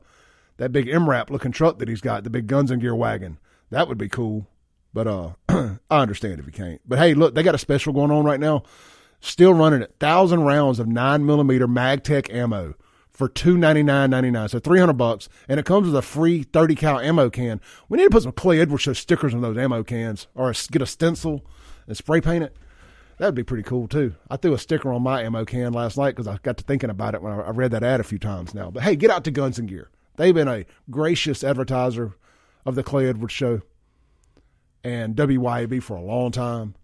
[0.57, 3.39] that big MRAP looking truck that he's got, the big Guns and Gear wagon.
[3.69, 4.47] That would be cool.
[4.93, 6.81] But uh, I understand if you can't.
[6.87, 8.63] But hey, look, they got a special going on right now.
[9.19, 9.95] Still running it.
[9.99, 12.75] Thousand rounds of nine millimeter MagTech ammo
[13.15, 14.49] for two ninety nine ninety nine.
[14.49, 17.61] So three hundred bucks, and it comes with a free thirty cal ammo can.
[17.87, 20.81] We need to put some Clay Edwards show stickers on those ammo cans, or get
[20.81, 21.45] a stencil
[21.87, 22.55] and spray paint it.
[23.17, 24.15] That would be pretty cool too.
[24.29, 26.89] I threw a sticker on my ammo can last night because I got to thinking
[26.89, 28.69] about it when I read that ad a few times now.
[28.69, 29.89] But hey, get out to Guns and Gear.
[30.17, 32.13] They've been a gracious advertiser
[32.65, 33.61] of the Clay Edwards Show
[34.83, 36.75] and WYAB for a long time.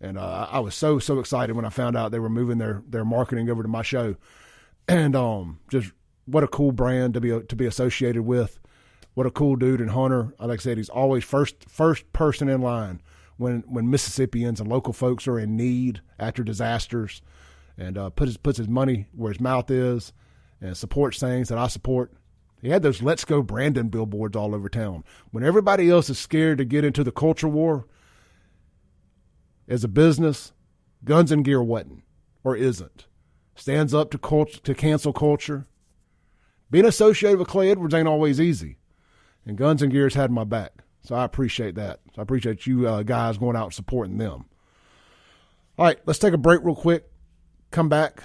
[0.00, 2.82] And uh, I was so so excited when I found out they were moving their
[2.88, 4.14] their marketing over to my show,
[4.88, 5.92] and um, just
[6.26, 8.58] what a cool brand to be to be associated with.
[9.14, 10.34] What a cool dude and Hunter.
[10.38, 13.02] Like I said, he's always first first person in line
[13.36, 17.22] when when Mississippians and local folks are in need after disasters,
[17.76, 20.12] and uh, puts puts his money where his mouth is,
[20.60, 22.12] and supports things that I support.
[22.62, 25.04] He had those Let's Go Brandon billboards all over town.
[25.30, 27.86] When everybody else is scared to get into the culture war
[29.66, 30.52] as a business,
[31.04, 32.02] Guns and Gear wasn't
[32.44, 33.06] or isn't.
[33.60, 35.66] Stands up to cult- to cancel culture.
[36.70, 38.78] Being associated with Clay Edwards ain't always easy.
[39.44, 40.72] And Guns and Gear's had my back.
[41.02, 42.00] So I appreciate that.
[42.14, 44.46] So I appreciate you uh, guys going out and supporting them.
[45.76, 47.10] All right, let's take a break real quick.
[47.70, 48.22] Come back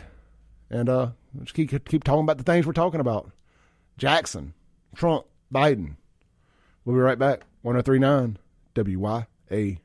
[0.69, 3.29] and uh, let's keep keep talking about the things we're talking about.
[3.97, 4.53] Jackson,
[4.95, 5.97] Trump, Biden.
[6.85, 7.41] We'll be right back.
[7.63, 8.37] 1039
[8.73, 9.79] WYAB.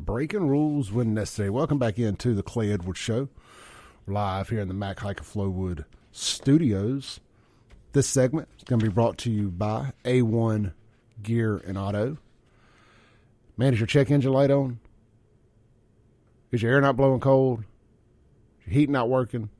[0.00, 1.50] Breaking rules when necessary.
[1.50, 3.28] Welcome back into the Clay Edwards Show,
[4.06, 7.18] live here in the Mac Haik Flowood studios.
[7.92, 10.72] This segment is going to be brought to you by A1
[11.20, 12.16] Gear and Auto.
[13.56, 14.78] Man, is your check engine light on?
[16.52, 17.64] Is your air not blowing cold?
[18.60, 19.50] Is your heat not working?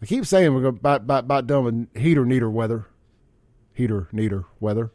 [0.00, 2.86] I keep saying we're about, about, about done with heater neater weather.
[3.74, 4.92] Heater neater weather.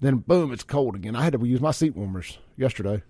[0.00, 1.14] Then boom, it's cold again.
[1.14, 3.02] I had to use my seat warmers yesterday.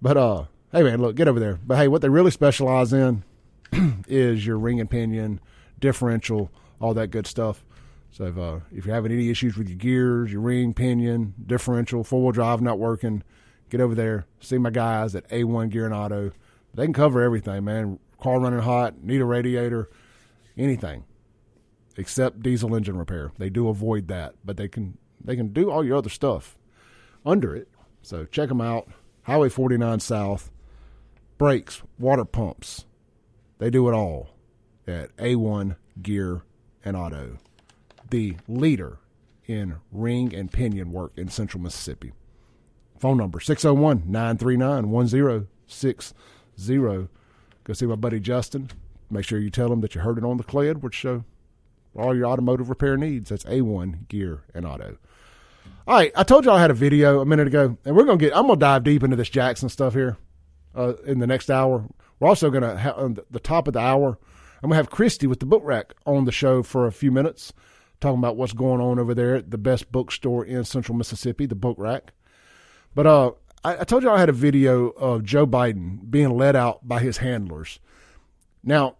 [0.00, 1.58] But uh, hey man, look, get over there.
[1.64, 3.24] But hey, what they really specialize in
[4.08, 5.40] is your ring and pinion,
[5.78, 6.50] differential,
[6.80, 7.64] all that good stuff.
[8.10, 12.04] So if, uh, if you're having any issues with your gears, your ring, pinion, differential,
[12.04, 13.22] four wheel drive not working,
[13.68, 14.26] get over there.
[14.40, 16.32] See my guys at A1 Gear and Auto.
[16.74, 17.98] They can cover everything, man.
[18.20, 19.90] Car running hot, need a radiator,
[20.56, 21.04] anything
[21.98, 23.32] except diesel engine repair.
[23.38, 24.96] They do avoid that, but they can
[25.28, 26.56] they can do all your other stuff
[27.26, 27.68] under it.
[28.00, 28.88] So check them out.
[29.24, 30.50] Highway 49 South,
[31.36, 32.86] brakes, water pumps.
[33.58, 34.30] They do it all
[34.86, 36.44] at A1 Gear
[36.82, 37.36] and Auto,
[38.08, 39.00] the leader
[39.46, 42.12] in ring and pinion work in central Mississippi.
[42.98, 46.16] Phone number 601 939 1060.
[47.64, 48.70] Go see my buddy Justin.
[49.10, 51.24] Make sure you tell him that you heard it on the Clay Edwards show.
[51.94, 53.28] All your automotive repair needs.
[53.28, 54.96] That's A1 Gear and Auto.
[55.88, 58.18] All right, I told you I had a video a minute ago, and we're gonna
[58.18, 58.36] get.
[58.36, 60.18] I'm gonna dive deep into this Jackson stuff here
[60.74, 61.88] uh, in the next hour.
[62.20, 64.18] We're also gonna have on the top of the hour.
[64.62, 67.54] I'm gonna have Christy with the Book Rack on the show for a few minutes,
[68.02, 71.54] talking about what's going on over there at the best bookstore in Central Mississippi, the
[71.54, 72.12] Book Rack.
[72.94, 73.30] But uh,
[73.64, 77.00] I, I told you I had a video of Joe Biden being led out by
[77.00, 77.80] his handlers.
[78.62, 78.96] Now,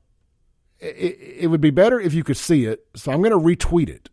[0.81, 4.09] it, it would be better if you could see it, so I'm to retweet it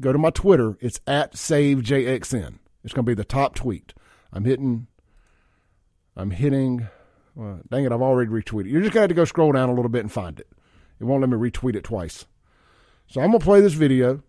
[0.00, 0.76] go to my Twitter.
[0.80, 2.58] It's at SaveJXN.
[2.82, 3.92] It's going to be the top tweet.
[4.32, 4.86] I'm hitting.
[6.16, 6.88] I'm hitting.
[7.34, 7.92] Well, dang it!
[7.92, 8.70] I've already retweeted.
[8.70, 10.48] You're just going to have to go scroll down a little bit and find it.
[10.98, 12.26] It won't let me retweet it twice.
[13.06, 14.22] So I'm going to play this video,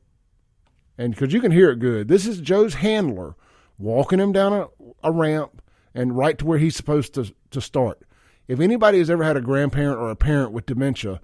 [0.97, 2.07] and because you can hear it good.
[2.07, 3.36] This is Joe's handler
[3.78, 4.67] walking him down a,
[5.03, 5.61] a ramp
[5.93, 8.03] and right to where he's supposed to to start.
[8.47, 11.22] If anybody has ever had a grandparent or a parent with dementia,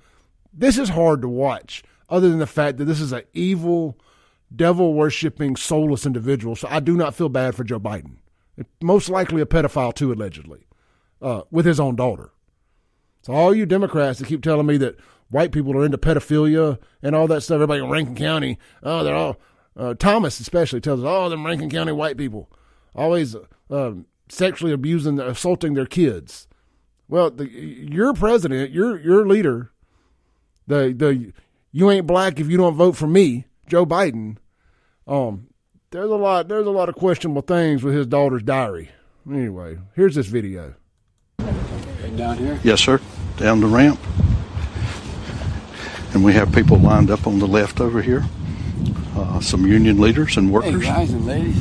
[0.54, 1.84] this is hard to watch.
[2.10, 3.98] Other than the fact that this is an evil
[4.56, 6.56] devil worshipping, soulless individual.
[6.56, 8.18] So I do not feel bad for Joe Biden.
[8.82, 10.68] Most likely a pedophile, too, allegedly,
[11.22, 12.32] uh, with his own daughter.
[13.22, 14.98] So all you Democrats that keep telling me that
[15.30, 19.16] white people are into pedophilia and all that stuff, everybody in Rankin County, oh, they're
[19.16, 19.38] all,
[19.76, 22.50] uh, Thomas especially tells us, oh, them Rankin County white people
[22.96, 23.36] always
[23.70, 23.92] uh,
[24.28, 26.48] sexually abusing, assaulting their kids.
[27.08, 29.72] Well, the, your president, your your leader,
[30.66, 31.32] the the
[31.72, 34.38] you ain't black if you don't vote for me Joe Biden,
[35.06, 35.48] um,
[35.92, 38.90] there's a lot there's a lot of questionable things with his daughter's diary.
[39.30, 40.74] Anyway, here's this video.
[42.16, 42.60] Down here?
[42.64, 43.00] Yes, sir.
[43.36, 44.00] Down the ramp.
[46.14, 48.24] And we have people lined up on the left over here.
[49.16, 50.84] Uh, some union leaders and workers.
[50.84, 51.56] Hey, guys and ladies.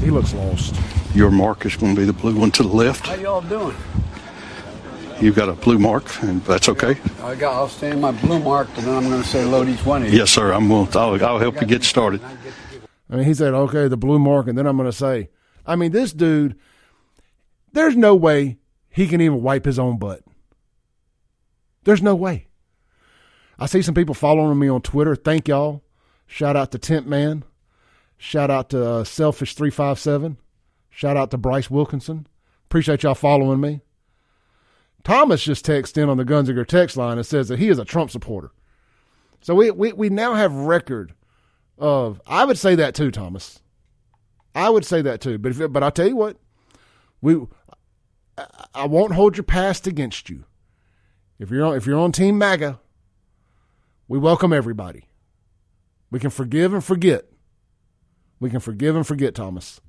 [0.00, 0.74] He looks lost.
[1.14, 3.06] Your mark is going to be the blue one to the left.
[3.06, 3.76] How y'all doing?
[5.20, 6.96] You've got a blue mark, and that's okay.
[7.22, 7.54] I got.
[7.54, 10.12] I'll stand my blue mark, and then I'm going to say load each one of
[10.12, 10.18] you.
[10.18, 10.52] Yes, sir.
[10.52, 10.86] I'm going.
[10.88, 12.22] To, I'll, I'll help you get started.
[13.10, 15.28] I mean, he said, "Okay, the blue mark," and then I'm going to say,
[15.66, 16.56] I mean, this dude.
[17.72, 18.58] There's no way
[18.88, 20.22] he can even wipe his own butt.
[21.84, 22.48] There's no way.
[23.58, 25.14] I see some people following me on Twitter.
[25.14, 25.84] Thank y'all.
[26.26, 27.44] Shout out to Tent Man.
[28.16, 30.38] Shout out to uh, Selfish three five seven.
[30.88, 32.26] Shout out to Bryce Wilkinson.
[32.64, 33.82] Appreciate y'all following me.
[35.04, 37.84] Thomas just texted in on the Gear text line and says that he is a
[37.84, 38.50] Trump supporter.
[39.40, 41.14] So we, we, we now have record
[41.78, 43.60] of, I would say that too, Thomas.
[44.54, 45.38] I would say that too.
[45.38, 46.36] But if, but I'll tell you what,
[47.22, 47.46] we,
[48.74, 50.44] I won't hold your past against you.
[51.38, 52.78] If you're on, if you're on Team MAGA,
[54.08, 55.06] we welcome everybody.
[56.10, 57.26] We can forgive and forget.
[58.40, 59.80] We can forgive and forget, Thomas.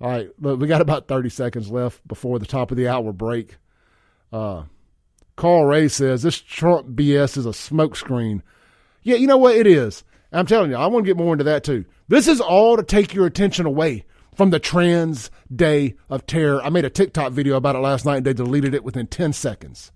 [0.00, 3.12] All right, look, we got about 30 seconds left before the top of the hour
[3.12, 3.56] break.
[4.32, 4.64] Uh,
[5.36, 8.42] Carl Ray says this Trump BS is a smokescreen.
[9.02, 9.56] Yeah, you know what?
[9.56, 10.04] It is.
[10.32, 11.84] I'm telling you, I want to get more into that too.
[12.08, 16.62] This is all to take your attention away from the trans day of terror.
[16.62, 19.32] I made a TikTok video about it last night and they deleted it within 10
[19.32, 19.92] seconds.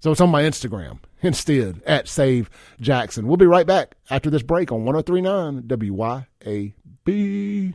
[0.00, 2.50] So it's on my Instagram instead at Save
[2.80, 3.28] Jackson.
[3.28, 7.74] We'll be right back after this break on 1039 WYAB.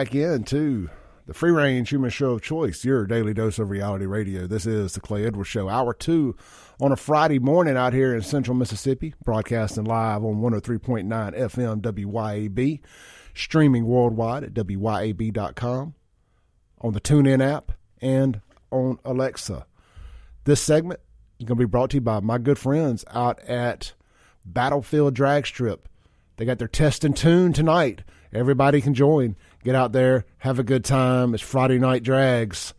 [0.00, 0.88] Back into
[1.26, 4.46] the free range human show of choice, your daily dose of reality radio.
[4.46, 6.34] This is the Clay Edwards Show, hour two
[6.80, 12.80] on a Friday morning out here in central Mississippi, broadcasting live on 103.9 FM WYAB,
[13.34, 15.94] streaming worldwide at WYAB.com,
[16.80, 18.40] on the TuneIn app, and
[18.70, 19.66] on Alexa.
[20.44, 21.00] This segment
[21.38, 23.92] is going to be brought to you by my good friends out at
[24.46, 25.90] Battlefield Drag Strip.
[26.38, 28.00] They got their test and tune tonight.
[28.32, 29.36] Everybody can join.
[29.62, 31.34] Get out there, have a good time.
[31.34, 32.72] It's Friday night drags.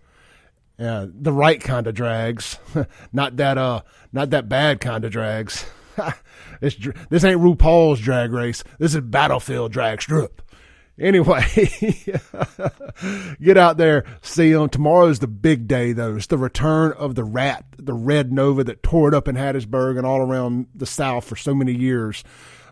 [0.79, 2.57] Yeah, the right kind of drags,
[3.13, 5.65] not that uh, not that bad kind of drags.
[6.59, 6.75] this
[7.09, 8.63] this ain't RuPaul's drag race.
[8.79, 10.41] This is Battlefield drag strip.
[10.99, 11.43] Anyway,
[13.41, 14.69] get out there, see them.
[14.69, 16.15] Tomorrow's the big day, though.
[16.15, 19.97] It's the return of the rat, the red Nova that tore it up in Hattiesburg
[19.97, 22.23] and all around the South for so many years.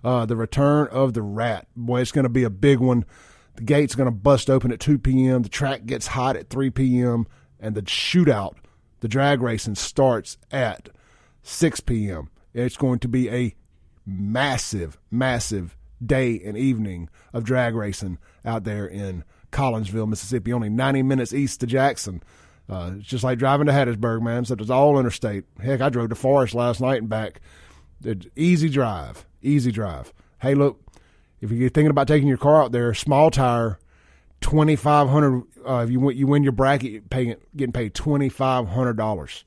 [0.03, 1.67] Uh, the return of the rat.
[1.75, 3.05] Boy, it's going to be a big one.
[3.59, 5.41] The gate's going to bust open at 2 p.m.
[5.41, 7.27] The track gets hot at 3 p.m.
[7.59, 8.55] And the shootout,
[9.01, 10.87] the drag racing, starts at
[11.43, 12.29] 6 p.m.
[12.53, 13.53] It's going to be a
[14.05, 21.03] massive, massive day and evening of drag racing out there in Collinsville, Mississippi, only 90
[21.03, 22.23] minutes east of Jackson.
[22.69, 24.45] Uh, it's just like driving to Hattiesburg, man.
[24.45, 25.43] So it's all interstate.
[25.61, 27.41] Heck, I drove to Forest last night and back.
[28.05, 30.13] It's easy drive, easy drive.
[30.41, 30.79] Hey, look,
[31.41, 33.79] if you're thinking about taking your car out there, small tire,
[34.41, 35.43] twenty five hundred.
[35.65, 39.45] Uh, if you win, you win your bracket, paying getting paid twenty five hundred dollars.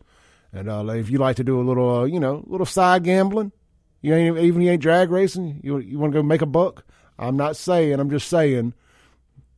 [0.52, 3.04] And uh, if you like to do a little, uh, you know, a little side
[3.04, 3.52] gambling,
[4.00, 5.60] you ain't even you ain't drag racing.
[5.62, 6.84] You you want to go make a buck?
[7.18, 7.98] I'm not saying.
[8.00, 8.74] I'm just saying.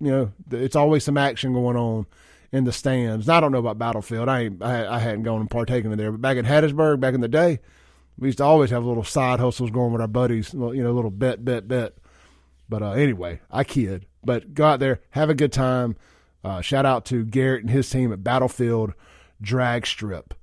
[0.01, 2.07] You know, it's always some action going on
[2.53, 3.28] in the stands.
[3.28, 4.28] I don't know about Battlefield.
[4.28, 6.12] I ain't, I, I hadn't gone and partaken in there.
[6.12, 7.61] But back in Hattiesburg, back in the day,
[8.18, 10.53] we used to always have little side hustles going with our buddies.
[10.53, 11.95] You know, little bet, bet, bet.
[12.68, 14.06] But uh, anyway, I kid.
[14.24, 15.96] But go out there, have a good time.
[16.42, 18.92] Uh, shout out to Garrett and his team at Battlefield
[19.40, 20.34] Drag Strip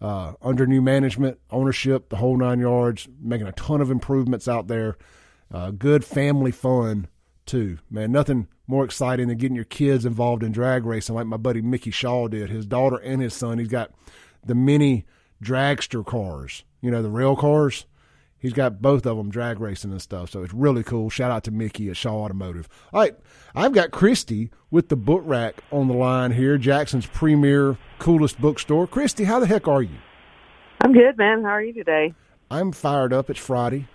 [0.00, 4.68] uh, under new management, ownership, the whole nine yards, making a ton of improvements out
[4.68, 4.96] there.
[5.52, 7.08] Uh, good family fun
[7.46, 8.12] too, man.
[8.12, 11.90] Nothing more exciting than getting your kids involved in drag racing, like my buddy Mickey
[11.90, 12.50] Shaw did.
[12.50, 13.58] His daughter and his son.
[13.58, 13.92] He's got
[14.44, 15.06] the mini
[15.42, 17.86] dragster cars, you know, the rail cars.
[18.40, 21.10] He's got both of them drag racing and stuff, so it's really cool.
[21.10, 22.68] Shout out to Mickey at Shaw Automotive.
[22.92, 23.16] All right,
[23.54, 28.86] I've got Christy with the book rack on the line here, Jackson's premier, coolest bookstore.
[28.86, 29.96] Christy, how the heck are you?
[30.80, 31.42] I'm good, man.
[31.42, 32.14] How are you today?
[32.48, 33.28] I'm fired up.
[33.28, 33.88] It's Friday.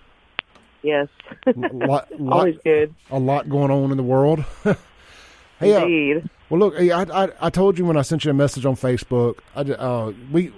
[0.82, 1.08] Yes.
[1.56, 2.94] lot, lot, Always good.
[3.10, 4.44] A lot going on in the world.
[5.58, 6.28] hey, uh, Indeed.
[6.50, 8.76] well, look, hey, I, I I told you when I sent you a message on
[8.76, 9.38] Facebook.
[9.56, 10.52] I uh, we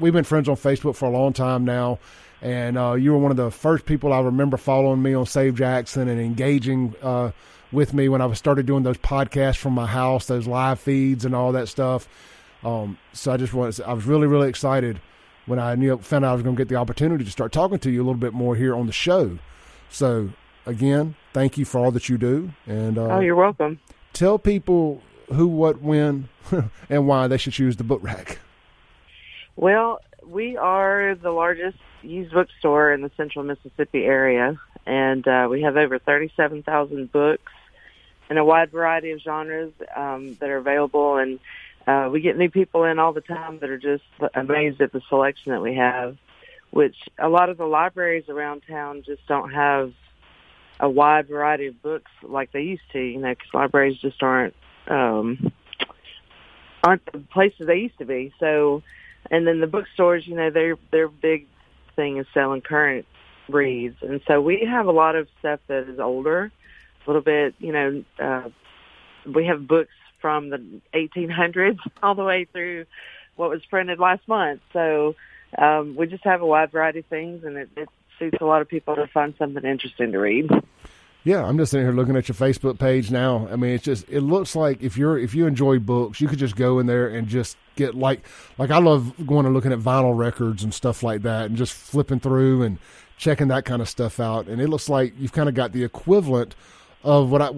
[0.00, 1.98] we've been friends on Facebook for a long time now
[2.42, 5.56] and uh, you were one of the first people I remember following me on Save
[5.56, 7.32] Jackson and engaging uh,
[7.72, 11.34] with me when I started doing those podcasts from my house, those live feeds and
[11.34, 12.08] all that stuff.
[12.64, 15.00] Um, so I just was I was really really excited
[15.46, 17.78] when I knew found out I was going to get the opportunity to start talking
[17.80, 19.38] to you a little bit more here on the show.
[19.90, 20.30] So
[20.66, 23.80] again, thank you for all that you do, and uh, oh, you're welcome.
[24.12, 26.28] Tell people who, what, when,
[26.90, 28.38] and why they should choose the book rack.
[29.56, 35.62] Well, we are the largest used bookstore in the central Mississippi area, and uh, we
[35.62, 37.52] have over 37,000 books
[38.30, 41.16] in a wide variety of genres um, that are available.
[41.16, 41.40] And
[41.86, 45.00] uh, we get new people in all the time that are just amazed at the
[45.08, 46.16] selection that we have,
[46.70, 49.92] which a lot of the libraries around town just don't have
[50.80, 54.54] a wide variety of books like they used to, you know, because libraries just aren't
[54.86, 55.52] um,
[56.84, 58.32] aren't the places they used to be.
[58.38, 58.82] So,
[59.30, 61.46] and then the bookstores, you know, they're they're big
[61.98, 63.06] thing is selling current
[63.48, 66.52] reads, and so we have a lot of stuff that is older,
[67.04, 68.04] a little bit, you know.
[68.18, 68.48] Uh,
[69.26, 69.90] we have books
[70.20, 72.86] from the 1800s all the way through
[73.36, 74.60] what was printed last month.
[74.72, 75.14] So
[75.56, 77.88] um, we just have a wide variety of things, and it, it
[78.18, 80.50] suits a lot of people to find something interesting to read.
[81.28, 83.46] Yeah, I'm just sitting here looking at your Facebook page now.
[83.52, 86.38] I mean, it's just it looks like if you're if you enjoy books, you could
[86.38, 88.22] just go in there and just get like
[88.56, 91.74] like I love going and looking at vinyl records and stuff like that, and just
[91.74, 92.78] flipping through and
[93.18, 94.46] checking that kind of stuff out.
[94.46, 96.54] And it looks like you've kind of got the equivalent
[97.04, 97.50] of what I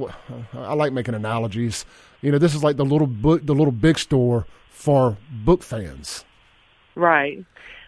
[0.54, 1.84] I like making analogies.
[2.22, 6.24] You know, this is like the little book, the little big store for book fans.
[6.96, 7.44] Right.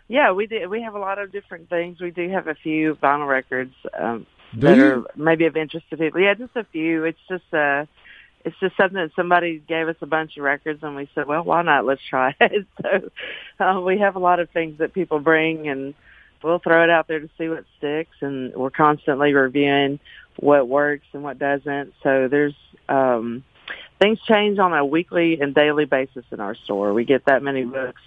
[0.06, 0.68] Yeah, we do.
[0.68, 2.00] We have a lot of different things.
[2.00, 4.28] We do have a few vinyl records um,
[4.58, 4.84] Do that you?
[4.84, 6.20] are maybe of interest to people.
[6.20, 7.04] Yeah, just a few.
[7.04, 7.86] It's just uh
[8.44, 11.44] it's just something that somebody gave us a bunch of records and we said, well,
[11.44, 11.84] why not?
[11.84, 12.66] Let's try it.
[12.80, 13.10] So
[13.64, 15.94] uh, we have a lot of things that people bring and
[16.42, 20.00] we'll throw it out there to see what sticks and we're constantly reviewing
[20.40, 21.94] what works and what doesn't.
[22.02, 22.54] So there's
[22.88, 23.44] um
[24.00, 26.92] things change on a weekly and daily basis in our store.
[26.92, 28.02] We get that many books.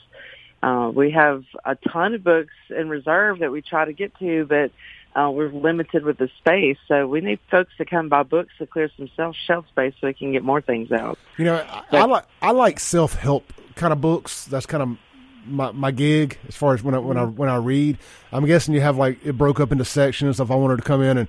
[0.62, 4.46] Uh, we have a ton of books in reserve that we try to get to,
[4.46, 4.72] but
[5.16, 6.78] uh, we're limited with the space.
[6.88, 10.07] So we need folks to come buy books to clear some shelf, shelf space so
[10.07, 11.18] we can get more things out.
[11.38, 14.45] You know, I, I like I like self help kind of books.
[14.45, 14.97] That's kind of
[15.45, 17.97] my my gig as far as when I when I when I read.
[18.32, 20.39] I'm guessing you have like it broke up into sections.
[20.39, 21.28] If I wanted to come in and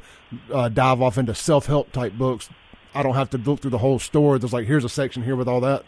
[0.53, 2.49] uh, dive off into self help type books,
[2.95, 4.39] I don't have to look through the whole store.
[4.39, 5.85] There's like here's a section here with all that.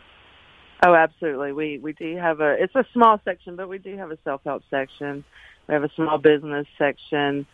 [0.86, 1.52] Oh, absolutely.
[1.52, 2.62] We we do have a.
[2.62, 5.24] It's a small section, but we do have a self help section.
[5.66, 7.46] We have a small business section.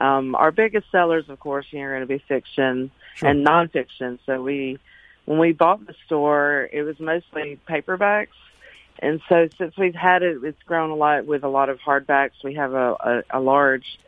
[0.00, 3.28] Um, our biggest sellers, of course, are going to be fiction sure.
[3.28, 4.18] and nonfiction.
[4.26, 4.78] So we,
[5.24, 8.28] when we bought the store, it was mostly paperbacks,
[8.98, 12.32] and so since we've had it, it's grown a lot with a lot of hardbacks.
[12.44, 13.98] We have a, a, a large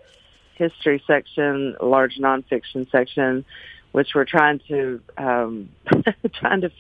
[0.55, 3.45] history section, a large nonfiction section,
[3.93, 5.71] which we're trying to um,
[6.35, 6.71] trying to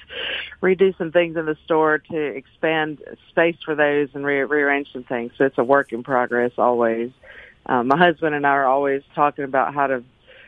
[0.62, 5.04] redo some things in the store to expand space for those and re- rearrange some
[5.04, 5.32] things.
[5.38, 7.12] So it's a work in progress always.
[7.66, 10.04] Um, my husband and I are always talking about how to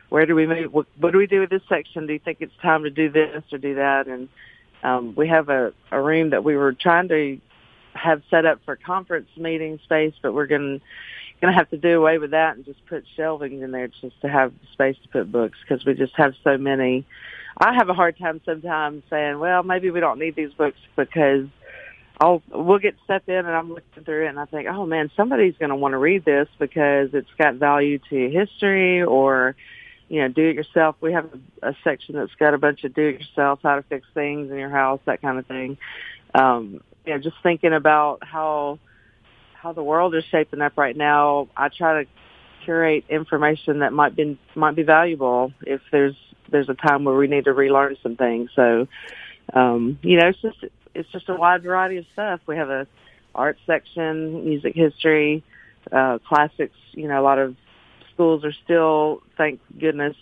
[0.08, 0.72] where do we move?
[0.72, 2.06] What, what do we do with this section?
[2.06, 4.06] Do you think it's time to do this or do that?
[4.06, 4.28] And
[4.82, 7.40] um, we have a, a room that we were trying to
[7.94, 10.80] have set up for conference meeting space, but we're going
[11.40, 14.18] going to have to do away with that and just put shelving in there just
[14.20, 17.04] to have space to put books because we just have so many.
[17.58, 21.46] I have a hard time sometimes saying, well, maybe we don't need these books because
[22.20, 25.10] I'll we'll get stuff in and I'm looking through it and I think, oh man,
[25.16, 29.56] somebody's going to want to read this because it's got value to history or
[30.08, 30.96] you know, do it yourself.
[31.00, 31.30] We have
[31.62, 34.50] a, a section that's got a bunch of do it yourself, how to fix things
[34.50, 35.78] in your house, that kind of thing.
[36.34, 38.78] Um, you know, just thinking about how
[39.54, 42.10] how the world is shaping up right now, I try to
[42.64, 46.16] curate information that might be might be valuable if there's
[46.50, 48.50] there's a time where we need to relearn some things.
[48.54, 48.86] So,
[49.52, 50.64] um, you know, it's just
[50.94, 52.40] it's just a wide variety of stuff.
[52.46, 52.86] We have a
[53.34, 55.42] art section, music history,
[55.90, 56.76] uh, classics.
[56.92, 57.56] You know, a lot of
[58.12, 60.16] schools are still, thank goodness,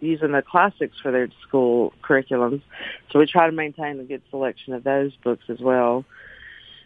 [0.00, 2.62] using the classics for their school curriculums.
[3.10, 6.04] So we try to maintain a good selection of those books as well.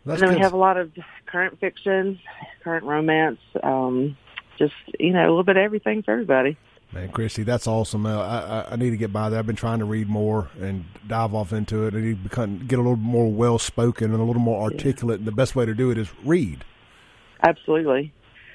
[0.04, 0.38] That's and then good.
[0.38, 0.92] we have a lot of
[1.26, 2.20] current fiction,
[2.62, 4.16] current romance, um,
[4.58, 6.56] just you know a little bit of everything for everybody.
[6.96, 8.06] Man, Christy, that's awesome.
[8.06, 9.38] Uh, I, I need to get by there.
[9.38, 11.92] I've been trying to read more and dive off into it.
[11.92, 15.18] I need to become, get a little more well spoken and a little more articulate.
[15.18, 15.20] Yeah.
[15.20, 16.64] And the best way to do it is read.
[17.42, 18.14] Absolutely.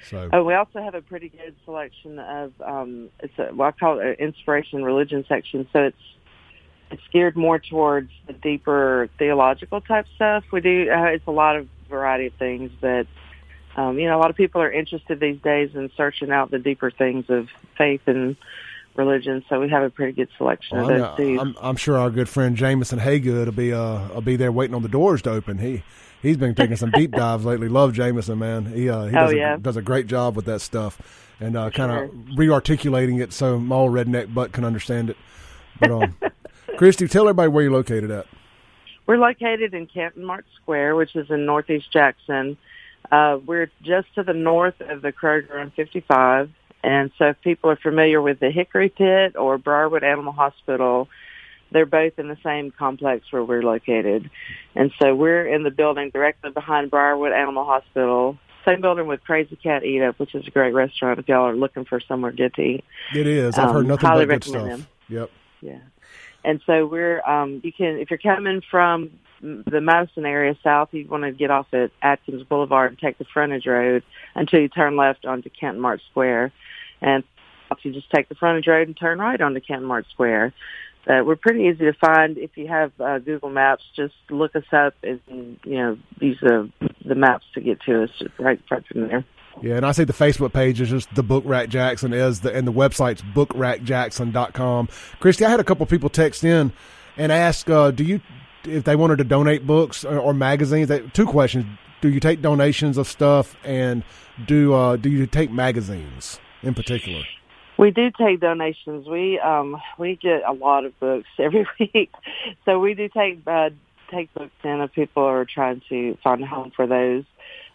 [0.10, 3.72] So, oh, we also have a pretty good selection of um, it's a, well, I
[3.74, 5.68] call it an inspiration religion section.
[5.72, 5.98] So it's
[6.89, 10.46] it's geared more towards the deeper theological type stuff.
[10.52, 13.06] We do uh, it's a lot of variety of things, but
[13.76, 16.59] um, you know, a lot of people are interested these days in searching out the
[16.59, 18.36] deeper things of faith and
[18.95, 19.43] religion.
[19.49, 21.39] So we have a pretty good selection well, of those too.
[21.39, 24.76] I'm, I'm, sure our good friend Jameson Haygood will be uh will be there waiting
[24.76, 25.57] on the doors to open.
[25.57, 25.84] He
[26.22, 27.69] he's been taking some deep dives lately.
[27.69, 28.65] Love Jameson, man.
[28.65, 29.55] He uh, he oh, does, oh, yeah.
[29.55, 32.36] a, does a great job with that stuff and uh, kind of sure.
[32.36, 35.17] re-articulating it so my old redneck butt can understand it.
[35.80, 36.15] But um,
[36.78, 38.28] Christy, tell everybody where you're located at.
[39.07, 42.57] We're located in Canton Mart Square, which is in Northeast Jackson.
[43.12, 46.49] Uh, we're just to the north of the Kroger on 55.
[46.84, 51.09] And so if people are familiar with the Hickory Pit or Briarwood Animal Hospital,
[51.72, 54.30] they're both in the same complex where we're located.
[54.76, 58.38] And so we're in the building directly behind Briarwood Animal Hospital.
[58.66, 61.55] Same building with Crazy Cat Eat Up, which is a great restaurant if y'all are
[61.55, 62.86] looking for somewhere good to eat.
[63.16, 63.57] It is.
[63.57, 64.68] I've um, heard nothing but good stuff.
[64.68, 64.88] Them.
[65.09, 65.32] Yep.
[65.62, 65.80] Yeah.
[66.44, 69.12] And so we're um you can if you're coming from
[69.42, 73.26] the Madison area south, you want to get off at Atkins Boulevard and take the
[73.26, 74.04] frontage road
[74.36, 76.52] until you turn left onto Canton Mart Square.
[77.02, 77.24] And
[77.82, 80.54] you just take the frontage road and turn right onto Canton Mart Square.
[81.08, 83.84] Uh, we're pretty easy to find if you have uh, Google Maps.
[83.96, 85.20] Just look us up and
[85.64, 86.68] you know these are
[87.04, 89.26] the maps to get to us right right from there.
[89.62, 92.54] Yeah, and I see the Facebook page is just the Book Rack Jackson is the
[92.54, 94.89] and the website's bookrackjackson.com.
[95.20, 96.72] Christy, I had a couple people text in
[97.18, 98.22] and ask, uh, do you
[98.64, 100.88] if they wanted to donate books or, or magazines?
[100.88, 101.66] They, two questions:
[102.02, 104.04] Do you take donations of stuff, and
[104.45, 107.24] do uh, do you take magazines in particular?
[107.78, 109.08] We do take donations.
[109.08, 112.12] We um we get a lot of books every week,
[112.66, 113.72] so we do take uh,
[114.12, 117.24] take books in if people are trying to find a home for those.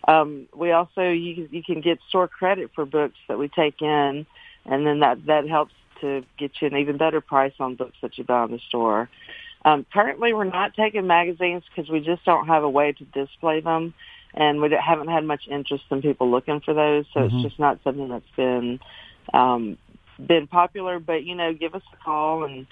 [0.07, 4.27] Um, we also you you can get store credit for books that we take in,
[4.65, 8.17] and then that that helps to get you an even better price on books that
[8.19, 9.09] you buy in the store.
[9.65, 13.61] Um, currently, we're not taking magazines because we just don't have a way to display
[13.61, 13.95] them,
[14.33, 17.05] and we haven't had much interest in people looking for those.
[17.13, 17.37] So mm-hmm.
[17.37, 18.79] it's just not something that's been
[19.35, 19.77] um,
[20.25, 21.01] been popular.
[21.01, 22.69] But you know, give us a call and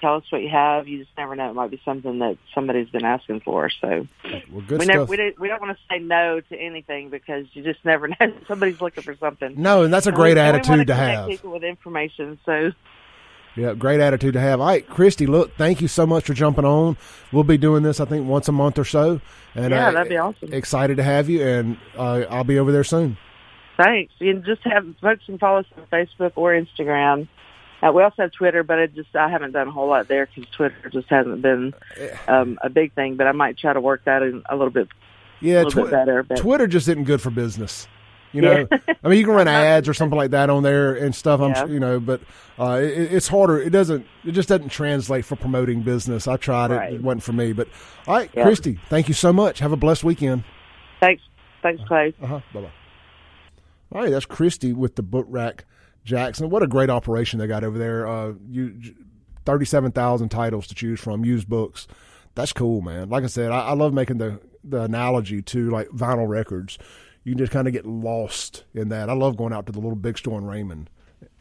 [0.00, 0.88] tell us what you have.
[0.88, 3.70] You just never know; it might be something that somebody's been asking for.
[3.70, 4.06] So
[4.50, 7.46] well, good we, never, we, don't, we don't want to say no to anything because
[7.52, 9.54] you just never know somebody's looking for something.
[9.56, 11.28] No, and that's a great we, attitude to, to have.
[11.28, 12.72] People with information, so
[13.58, 14.60] yeah, great attitude to have.
[14.60, 16.96] All right, Christy, look, thank you so much for jumping on.
[17.32, 19.20] We'll be doing this, I think, once a month or so.
[19.54, 20.52] And yeah, that'd be awesome.
[20.52, 23.16] Excited to have you, and uh, I'll be over there soon.
[23.76, 24.12] Thanks.
[24.20, 27.28] And just have folks can follow us on Facebook or Instagram.
[27.80, 30.26] Uh, we also have Twitter, but I just I haven't done a whole lot there
[30.26, 31.74] because Twitter just hasn't been
[32.26, 33.16] um, a big thing.
[33.16, 34.88] But I might try to work that in a little bit.
[35.40, 36.22] Yeah, little bit better.
[36.24, 37.86] But Twitter just isn't good for business.
[38.32, 41.14] You know, I mean, you can run ads or something like that on there and
[41.14, 41.40] stuff.
[41.40, 41.64] I'm, Yeah.
[41.66, 42.20] you know, but
[42.58, 43.58] uh, it, it's harder.
[43.58, 44.06] It doesn't.
[44.24, 46.28] It just doesn't translate for promoting business.
[46.28, 46.74] I tried it.
[46.74, 46.92] Right.
[46.94, 47.52] It wasn't for me.
[47.54, 47.68] But
[48.06, 48.42] all right, Yeah.
[48.42, 49.60] Christy, thank you so much.
[49.60, 50.44] Have a blessed weekend.
[51.00, 51.22] thanks,
[51.62, 52.12] thanks, Clay.
[52.20, 52.40] Uh huh.
[52.52, 52.70] Bye bye.
[53.92, 55.64] All right, that's Christy with the Book Rack
[56.08, 56.50] Jackson.
[56.50, 58.06] What a great operation they got over there.
[58.06, 58.74] Uh, you
[59.44, 61.86] thirty-seven thousand titles to choose from, used books.
[62.34, 63.08] That's cool, man.
[63.08, 66.78] Like I said, I, I love making the the analogy to like vinyl records.
[67.24, 69.10] You can just kind of get lost in that.
[69.10, 70.88] I love going out to the little big store in Raymond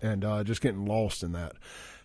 [0.01, 1.53] and uh, just getting lost in that.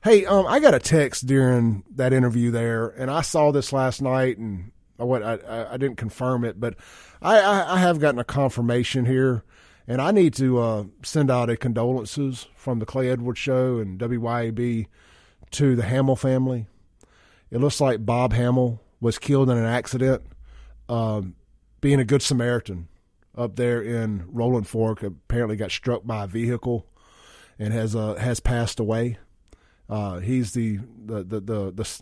[0.04, 4.02] Hey, um, I got a text during that interview there, and I saw this last
[4.02, 6.74] night, and I what I, I, I didn't confirm it, but
[7.20, 9.44] I, I, I have gotten a confirmation here,
[9.86, 13.98] and I need to uh, send out a condolences from the Clay Edwards Show and
[13.98, 14.86] WYAB
[15.52, 16.66] to the Hamill family.
[17.50, 20.22] It looks like Bob Hamill was killed in an accident,
[20.88, 21.34] um,
[21.80, 22.88] being a good Samaritan
[23.36, 25.02] up there in Rolling Fork.
[25.02, 26.86] Apparently, got struck by a vehicle
[27.58, 29.18] and has uh, has passed away.
[29.88, 32.00] Uh, he's the the the the the,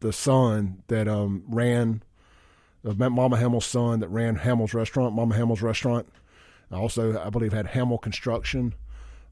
[0.00, 2.02] the son that um, ran
[2.84, 6.08] of Mama Hamill's son that ran Hamill's restaurant, Mama Hamill's restaurant.
[6.72, 8.74] Also, I believe had Hamill Construction.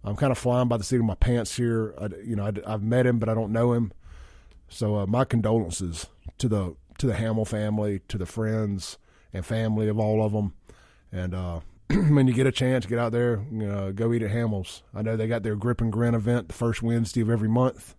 [0.04, 1.94] I'm kind of flying by the seat of my pants here.
[2.00, 3.92] I, you know, I, have met him, but I don't know him.
[4.68, 6.06] So uh, my condolences
[6.38, 8.98] to the to the Hamill family, to the friends
[9.32, 10.54] and family of all of them.
[11.12, 11.60] And uh,
[11.90, 14.82] when you get a chance, get out there, you know, go eat at Hamill's.
[14.94, 17.94] I know they got their Grip and Grin event the first Wednesday of every month.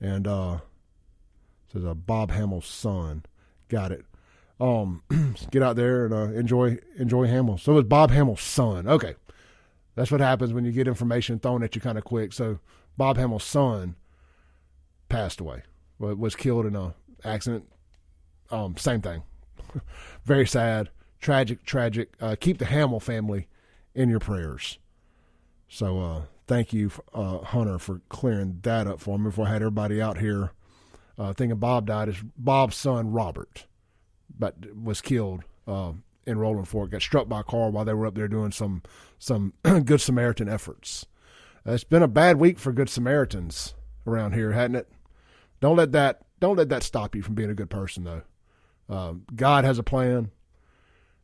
[0.00, 0.58] And uh,
[1.72, 3.24] says uh, Bob Hamill's son.
[3.68, 4.04] Got it.
[4.58, 5.02] Um,
[5.50, 7.58] get out there and uh, enjoy enjoy Hamill.
[7.58, 8.88] So it was Bob Hamill's son.
[8.88, 9.14] Okay,
[9.94, 12.32] that's what happens when you get information thrown at you kind of quick.
[12.32, 12.58] So
[12.96, 13.96] Bob Hamill's son
[15.08, 15.62] passed away.
[15.98, 16.94] Was killed in a
[17.24, 17.66] accident.
[18.50, 19.22] Um, same thing.
[20.24, 20.90] Very sad,
[21.20, 22.12] tragic, tragic.
[22.20, 23.48] Uh, keep the Hamill family
[23.94, 24.78] in your prayers.
[25.68, 29.62] So uh, thank you, uh, Hunter, for clearing that up for me before I had
[29.62, 30.52] everybody out here
[31.18, 32.08] uh, thinking Bob died.
[32.08, 33.66] Is Bob's son Robert,
[34.38, 35.92] but was killed uh,
[36.26, 36.90] in Rolling Fork.
[36.90, 38.82] Got struck by a car while they were up there doing some
[39.18, 41.06] some Good Samaritan efforts.
[41.66, 43.74] Uh, it's been a bad week for Good Samaritans
[44.06, 44.88] around here, hadn't it?
[45.60, 48.22] Don't let that don't let that stop you from being a good person, though.
[48.88, 50.30] Um, God has a plan,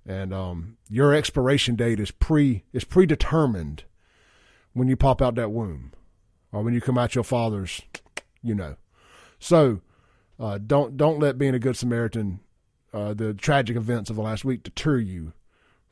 [0.06, 3.84] and um, your expiration date is pre is predetermined
[4.72, 5.92] when you pop out that womb,
[6.50, 7.82] or when you come out your father's,
[8.42, 8.76] you know.
[9.38, 9.80] So
[10.40, 12.40] uh, don't don't let being a good Samaritan,
[12.92, 15.32] uh, the tragic events of the last week, deter you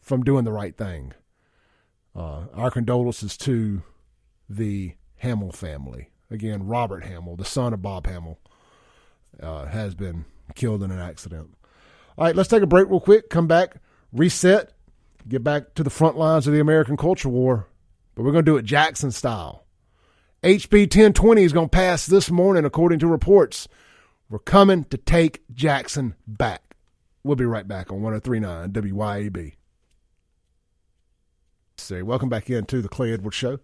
[0.01, 1.13] from doing the right thing.
[2.15, 3.83] Uh, our condolences to
[4.49, 6.11] the Hamill family.
[6.31, 8.39] Again, Robert Hamill, the son of Bob Hamill,
[9.41, 10.25] uh, has been
[10.55, 11.51] killed in an accident.
[12.19, 13.31] All right, let's take a break real quick.
[13.31, 13.77] Come back,
[14.13, 14.73] reset,
[15.29, 17.69] get back to the front lines of the American culture war,
[18.15, 19.65] but we're going to do it Jackson style.
[20.43, 23.69] HB 1020 is going to pass this morning, according to reports.
[24.29, 26.70] We're coming to take Jackson back.
[27.23, 29.53] We'll be right back on 1039 WYAB.
[31.77, 33.59] Say, welcome back in to the Clay Edwards Show.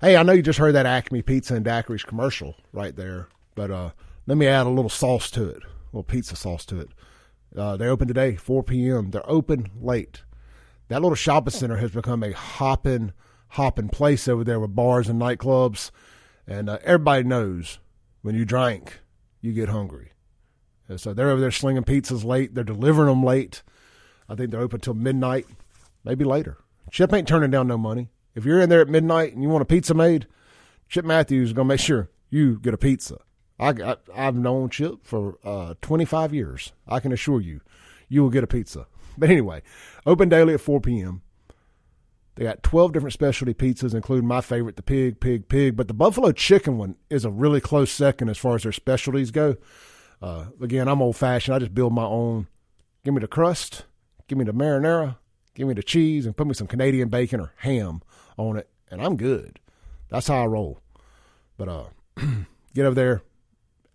[0.00, 3.70] Hey, I know you just heard that Acme Pizza and Daiquiris commercial right there, but
[3.70, 3.90] uh,
[4.26, 6.90] let me add a little sauce to it, a little pizza sauce to it.
[7.56, 9.10] Uh, they open today, 4 p.m.
[9.10, 10.22] They're open late.
[10.88, 13.12] That little shopping center has become a hopping,
[13.48, 15.90] hopping place over there with bars and nightclubs,
[16.46, 17.78] and uh, everybody knows
[18.20, 19.00] when you drink,
[19.40, 20.12] you get hungry.
[20.88, 22.54] And so they're over there slinging pizzas late.
[22.54, 23.62] They're delivering them late.
[24.28, 25.46] I think they're open till midnight,
[26.04, 26.58] maybe later.
[26.90, 28.10] Chip ain't turning down no money.
[28.34, 30.26] If you're in there at midnight and you want a pizza made,
[30.88, 33.18] Chip Matthews is gonna make sure you get a pizza.
[33.58, 36.72] I, I I've known Chip for uh, 25 years.
[36.86, 37.60] I can assure you,
[38.08, 38.86] you will get a pizza.
[39.18, 39.62] But anyway,
[40.04, 41.22] open daily at 4 p.m.
[42.34, 45.74] They got 12 different specialty pizzas, including my favorite, the pig, pig, pig.
[45.74, 49.30] But the buffalo chicken one is a really close second as far as their specialties
[49.30, 49.56] go.
[50.20, 51.54] Uh, again, I'm old fashioned.
[51.54, 52.46] I just build my own.
[53.04, 53.84] Give me the crust,
[54.26, 55.18] give me the marinara,
[55.54, 58.02] give me the cheese, and put me some Canadian bacon or ham
[58.36, 59.60] on it, and I'm good.
[60.08, 60.80] That's how I roll.
[61.56, 61.84] But uh,
[62.74, 63.22] get over there,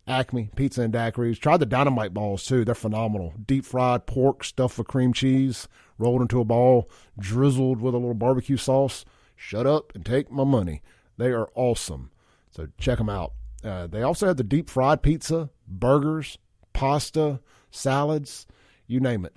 [0.07, 1.39] Acme Pizza and Daiquiris.
[1.39, 3.33] Try the dynamite balls too; they're phenomenal.
[3.45, 5.67] Deep fried pork stuffed with cream cheese,
[5.97, 9.03] rolled into a ball, drizzled with a little barbecue sauce.
[9.35, 10.81] Shut up and take my money.
[11.17, 12.11] They are awesome.
[12.51, 13.33] So check them out.
[13.63, 16.37] Uh, they also have the deep fried pizza, burgers,
[16.73, 17.39] pasta,
[17.71, 18.45] salads,
[18.87, 19.35] you name it.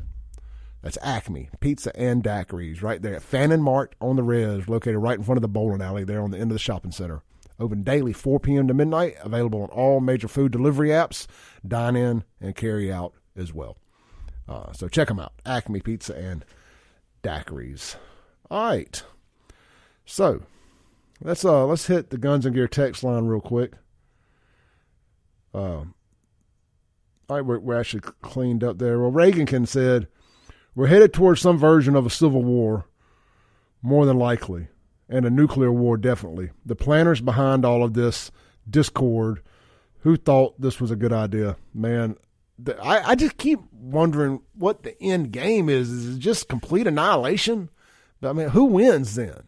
[0.82, 5.16] That's Acme Pizza and Daiquiris right there at Fannin Mart on the Res, located right
[5.16, 7.22] in front of the bowling alley there on the end of the shopping center.
[7.58, 8.68] Open daily, 4 p.m.
[8.68, 9.14] to midnight.
[9.22, 11.26] Available on all major food delivery apps,
[11.66, 13.78] dine in and carry out as well.
[14.48, 15.32] Uh, so check them out.
[15.46, 16.44] Acme Pizza and
[17.22, 17.96] Daiquiris.
[18.50, 19.02] All right.
[20.04, 20.42] So
[21.22, 23.72] let's uh let's hit the Guns and Gear text line real quick.
[25.54, 25.94] Um,
[27.28, 29.00] we're, we're actually cleaned up there.
[29.00, 30.08] Well, Reagankin said
[30.74, 32.86] we're headed towards some version of a civil war,
[33.82, 34.68] more than likely,
[35.08, 36.50] and a nuclear war definitely.
[36.64, 38.30] The planners behind all of this
[38.68, 39.40] discord,
[40.00, 42.16] who thought this was a good idea, man.
[42.58, 45.90] The, I, I just keep wondering what the end game is.
[45.90, 47.70] Is it just complete annihilation?
[48.22, 49.44] I mean, who wins then?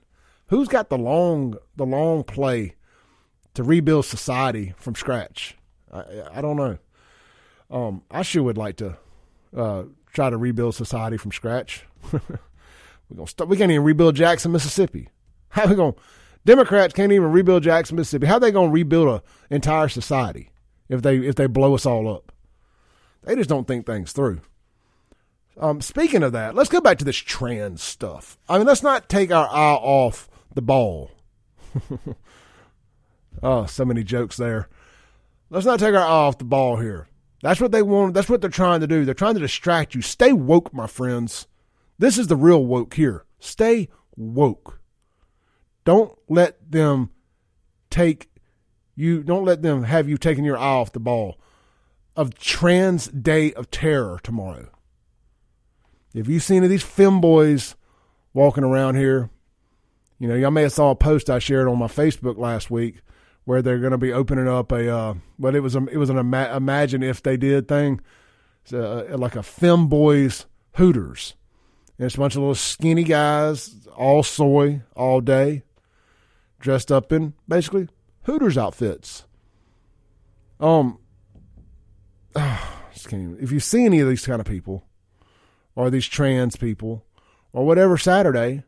[0.49, 2.75] Who's got the long the long play
[3.55, 5.57] to rebuild society from scratch?
[5.93, 6.05] I,
[6.35, 6.79] I don't know.
[7.71, 8.97] Um, I sure would like to
[9.57, 11.85] uh, try to rebuild society from scratch.
[12.13, 12.21] We're
[13.17, 15.09] gonna start, we can't even rebuild Jackson, Mississippi.
[15.49, 15.95] How we gonna?
[16.45, 18.27] Democrats can't even rebuild Jackson, Mississippi.
[18.27, 20.51] How they to rebuild an entire society
[20.89, 22.33] if they if they blow us all up?
[23.25, 24.41] They just don't think things through.
[25.59, 28.39] Um, speaking of that, let's go back to this trans stuff.
[28.49, 31.11] I mean, let's not take our eye off the ball.
[33.43, 34.69] oh, so many jokes there.
[35.51, 37.09] Let's not take our eye off the ball here.
[37.47, 38.13] That's what they want.
[38.13, 39.05] That's what they're trying to do.
[39.05, 40.03] They're trying to distract you.
[40.03, 41.47] Stay woke, my friends.
[41.97, 43.25] This is the real woke here.
[43.39, 44.81] Stay woke.
[45.85, 47.11] Don't let them
[47.89, 48.31] take
[48.97, 49.23] you.
[49.23, 51.39] Don't let them have you taking your eye off the ball
[52.17, 54.69] of Trans Day of Terror tomorrow.
[56.15, 57.77] If you've seen of these femboys
[58.35, 59.31] walking around here,
[60.19, 63.03] you know, y'all may have saw a post I shared on my Facebook last week
[63.47, 66.11] where they're going to be opening up a, uh, but it was a, it was
[66.11, 68.01] an ima- imagine if they did thing,
[68.71, 70.45] like a femboys
[70.75, 71.35] Hooters.
[71.97, 75.63] And it's a bunch of little skinny guys, all soy, all day,
[76.59, 77.89] dressed up in basically
[78.25, 79.25] Hooters outfits.
[80.59, 80.99] Um,
[82.35, 84.85] if you see any of these kind of people,
[85.77, 87.07] or these trans people,
[87.53, 88.65] or whatever Saturday,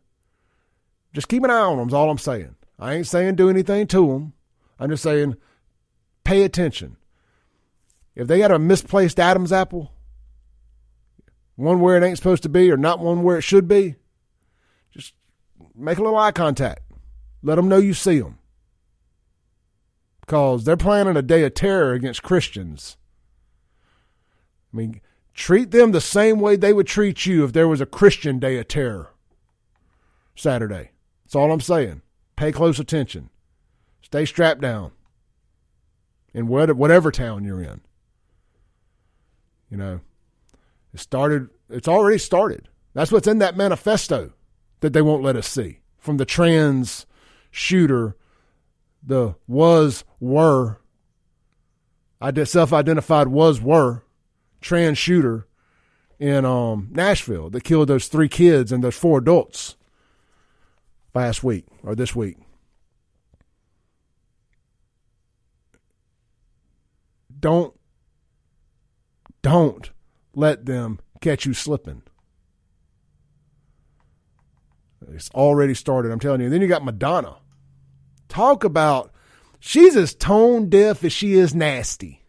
[1.12, 1.88] just keep an eye on them.
[1.88, 2.54] Is all I'm saying.
[2.78, 4.34] I ain't saying do anything to them.
[4.78, 5.36] I'm just saying
[6.24, 6.96] pay attention.
[8.14, 9.92] If they got a misplaced Adam's apple,
[11.56, 13.96] one where it ain't supposed to be, or not one where it should be,
[14.92, 15.14] just
[15.74, 16.82] make a little eye contact.
[17.42, 18.38] Let them know you see them.
[20.20, 22.96] Because they're planning a day of terror against Christians.
[24.72, 25.00] I mean,
[25.32, 28.58] treat them the same way they would treat you if there was a Christian day
[28.58, 29.14] of terror
[30.36, 30.90] Saturday.
[31.24, 32.02] That's all I'm saying.
[32.36, 33.30] Pay close attention.
[34.02, 34.92] Stay strapped down
[36.32, 37.80] in whatever town you're in.
[39.70, 40.00] You know,
[40.94, 42.68] it started, it's already started.
[42.94, 44.32] That's what's in that manifesto
[44.80, 47.06] that they won't let us see from the trans
[47.50, 48.16] shooter,
[49.02, 50.78] the was, were,
[52.20, 54.04] I self identified was, were
[54.60, 55.46] trans shooter
[56.18, 59.76] in um, Nashville that killed those three kids and those four adults
[61.14, 62.38] last week or this week.
[67.38, 67.78] Don't
[69.42, 69.90] don't
[70.34, 72.02] let them catch you slipping.
[75.12, 76.46] It's already started, I'm telling you.
[76.46, 77.36] And then you got Madonna.
[78.28, 79.12] Talk about
[79.58, 82.22] she's as tone deaf as she is nasty.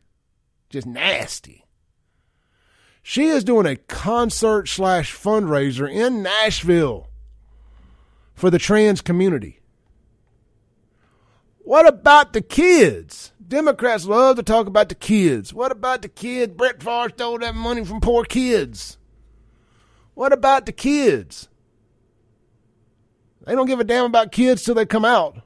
[0.69, 1.65] Just nasty.
[3.01, 7.07] She is doing a concert slash fundraiser in Nashville
[8.35, 9.59] for the trans community.
[11.59, 13.31] What about the kids?
[13.49, 15.55] Democrats love to talk about the kids.
[15.55, 16.53] What about the kids?
[16.53, 18.99] Brett Favre stole that money from poor kids.
[20.13, 21.49] What about the kids?
[23.45, 25.37] They don't give a damn about kids till they come out.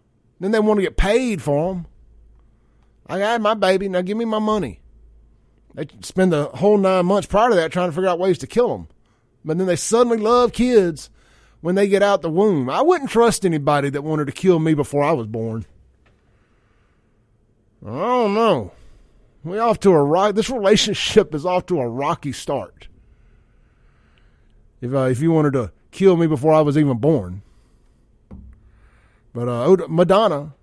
[0.42, 1.88] Then they want to get paid for them.
[3.08, 3.88] I had my baby.
[3.88, 4.82] Now give me my money.
[5.74, 8.48] They spend the whole nine months prior to that trying to figure out ways to
[8.48, 8.90] kill them.
[9.46, 11.10] But then they suddenly love kids
[11.62, 12.70] when they get out the womb.
[12.70, 15.66] I wouldn't trust anybody that wanted to kill me before I was born.
[17.86, 18.72] I don't know.
[19.44, 20.36] We off to a rock.
[20.36, 22.88] This relationship is off to a rocky start.
[24.80, 27.42] If uh, if you wanted to kill me before I was even born,
[29.34, 30.54] but uh, Madonna,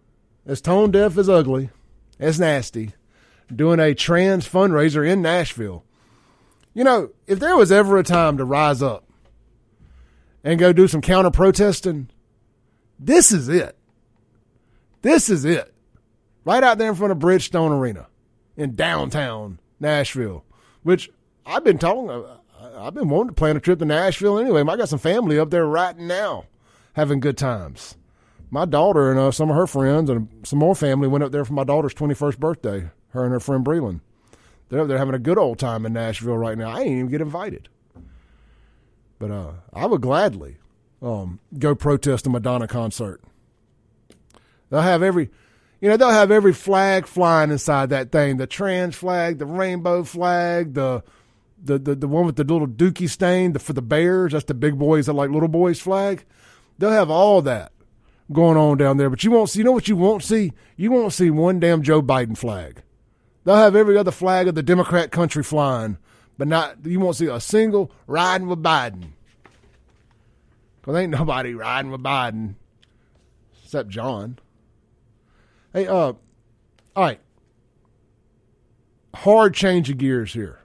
[0.46, 1.70] as tone deaf as ugly,
[2.18, 2.92] as nasty,
[3.54, 5.84] doing a trans fundraiser in Nashville.
[6.72, 9.04] You know, if there was ever a time to rise up
[10.44, 12.08] and go do some counter protesting,
[12.98, 13.76] this is it.
[15.02, 15.74] This is it.
[16.44, 18.06] Right out there in front of Bridgestone Arena
[18.56, 20.44] in downtown Nashville,
[20.82, 21.10] which
[21.44, 22.38] I've been talking, uh,
[22.78, 24.62] I've been wanting to plan a trip to Nashville anyway.
[24.62, 26.46] I got some family up there right now
[26.94, 27.96] having good times.
[28.50, 31.44] my daughter and uh, some of her friends and some more family went up there
[31.44, 32.90] for my daughter's 21st birthday.
[33.10, 34.00] Her and her friend Breland.
[34.68, 36.70] They're up there having a good old time in Nashville right now.
[36.70, 37.68] I didn't even get invited.
[39.18, 40.56] But uh, I would gladly
[41.02, 43.20] um, go protest a Madonna concert.
[44.70, 45.30] They'll have every,
[45.80, 50.04] you know, they'll have every flag flying inside that thing: the trans flag, the rainbow
[50.04, 51.02] flag, the
[51.62, 54.32] the the, the one with the little dookie stain the, for the bears.
[54.32, 56.24] That's the big boys that like little boys flag.
[56.78, 57.72] They'll have all that
[58.32, 59.60] going on down there, but you won't see.
[59.60, 60.52] You know what you won't see?
[60.76, 62.82] You won't see one damn Joe Biden flag.
[63.44, 65.96] They'll have every other flag of the Democrat country flying,
[66.36, 66.84] but not.
[66.84, 69.12] You won't see a single riding with Biden.
[70.82, 72.54] Cause ain't nobody riding with Biden
[73.62, 74.38] except John.
[75.72, 76.16] Hey, uh, all
[76.96, 77.20] right.
[79.14, 80.60] Hard change of gears here.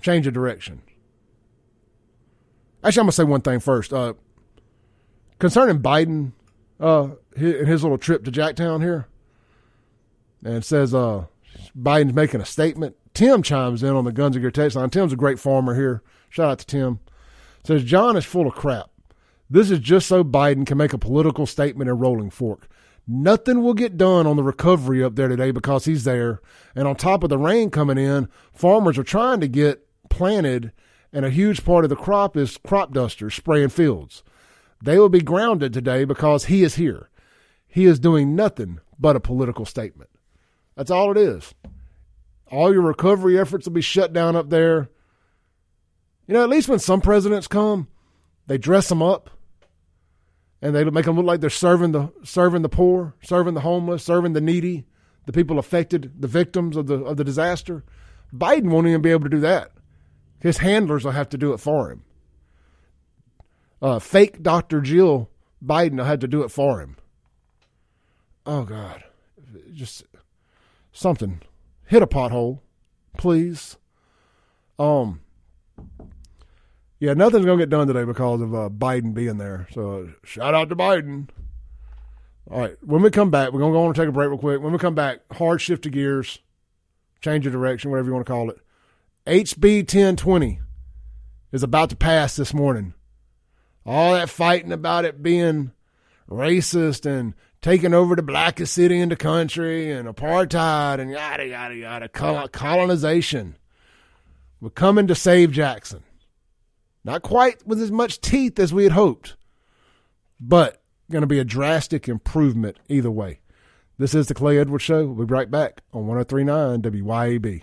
[0.00, 0.82] Change of direction.
[2.84, 3.92] Actually, I'm gonna say one thing first.
[3.92, 4.14] Uh,
[5.38, 6.32] concerning Biden,
[6.80, 9.06] uh, his, his little trip to Jacktown here,
[10.44, 11.26] and says uh,
[11.80, 12.96] Biden's making a statement.
[13.14, 14.90] Tim chimes in on the Guns and Gear text line.
[14.90, 16.02] Tim's a great farmer here.
[16.30, 17.00] Shout out to Tim.
[17.64, 18.90] Says John is full of crap.
[19.48, 22.68] This is just so Biden can make a political statement in Rolling Fork.
[23.06, 26.40] Nothing will get done on the recovery up there today because he's there.
[26.74, 30.72] And on top of the rain coming in, farmers are trying to get planted,
[31.12, 34.22] and a huge part of the crop is crop dusters spraying fields.
[34.82, 37.08] They will be grounded today because he is here.
[37.66, 40.10] He is doing nothing but a political statement.
[40.76, 41.54] That's all it is.
[42.50, 44.90] All your recovery efforts will be shut down up there.
[46.26, 47.88] You know, at least when some presidents come,
[48.46, 49.30] they dress them up
[50.62, 54.04] and they make them look like they're serving the serving the poor, serving the homeless,
[54.04, 54.86] serving the needy,
[55.26, 57.84] the people affected, the victims of the of the disaster.
[58.32, 59.72] Biden won't even be able to do that.
[60.40, 62.04] His handlers will have to do it for him.
[63.82, 64.80] Uh, fake Dr.
[64.80, 65.28] Jill
[65.64, 66.96] Biden will have to do it for him.
[68.46, 69.02] Oh God,
[69.72, 70.04] just
[70.92, 71.40] something.
[71.86, 72.60] Hit a pothole,
[73.18, 73.76] please.
[74.78, 75.20] Um,
[77.02, 79.66] yeah, nothing's gonna get done today because of uh, Biden being there.
[79.72, 81.28] So shout out to Biden.
[82.48, 84.38] All right, when we come back, we're gonna go on and take a break real
[84.38, 84.60] quick.
[84.60, 86.38] When we come back, hard shift of gears,
[87.20, 88.60] change of direction, whatever you want to call it.
[89.26, 90.60] HB 1020
[91.50, 92.94] is about to pass this morning.
[93.84, 95.72] All that fighting about it being
[96.30, 101.74] racist and taking over the blackest city in the country and apartheid and yada, yada,
[101.74, 103.56] yada, colonization.
[104.60, 106.04] We're coming to save Jackson.
[107.04, 109.36] Not quite with as much teeth as we had hoped,
[110.40, 113.40] but going to be a drastic improvement either way.
[113.98, 115.06] This is the Clay Edwards Show.
[115.06, 117.62] We'll be right back on 1039 WYAB.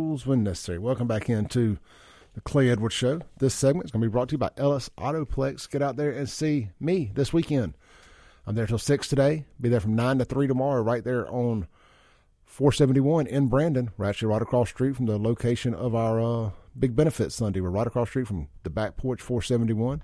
[0.00, 0.78] Rules when necessary.
[0.78, 1.78] Welcome back into
[2.34, 3.20] the Clay Edwards Show.
[3.38, 5.70] This segment is going to be brought to you by Ellis Autoplex.
[5.70, 7.74] Get out there and see me this weekend.
[8.46, 9.46] I'm there till 6 today.
[9.60, 11.66] Be there from 9 to 3 tomorrow, right there on
[12.56, 13.90] 471 in Brandon.
[13.98, 17.60] We're actually right across street from the location of our uh, Big Benefit Sunday.
[17.60, 20.02] We're right across street from the back porch 471.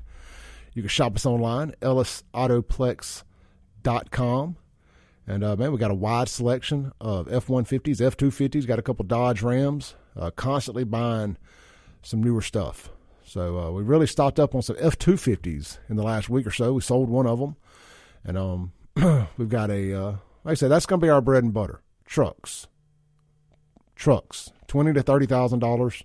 [0.74, 4.56] You can shop us online, ellisautoplex.com.
[5.26, 8.82] And uh, man, we got a wide selection of F 150s, F 250s, got a
[8.82, 11.38] couple Dodge Rams, uh, constantly buying
[12.02, 12.90] some newer stuff.
[13.24, 16.50] So uh, we really stocked up on some F 250s in the last week or
[16.50, 16.74] so.
[16.74, 17.56] We sold one of them.
[18.24, 18.72] And um,
[19.38, 20.10] we've got a, uh,
[20.44, 21.80] like I said, that's going to be our bread and butter
[22.12, 22.66] trucks.
[23.96, 26.04] Trucks, twenty to thirty thousand dollars.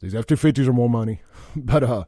[0.00, 1.20] These F two fifties are more money,
[1.56, 2.04] but uh,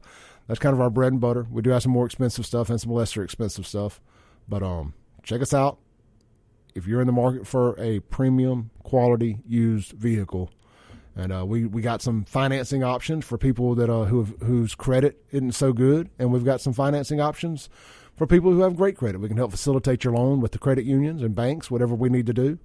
[0.47, 1.45] that's kind of our bread and butter.
[1.51, 3.99] We do have some more expensive stuff and some lesser expensive stuff,
[4.47, 5.79] but um, check us out
[6.75, 10.49] if you're in the market for a premium quality used vehicle,
[11.15, 14.75] and uh, we we got some financing options for people that uh, who have, whose
[14.75, 17.67] credit isn't so good, and we've got some financing options
[18.15, 19.19] for people who have great credit.
[19.19, 22.27] We can help facilitate your loan with the credit unions and banks, whatever we need
[22.27, 22.59] to do.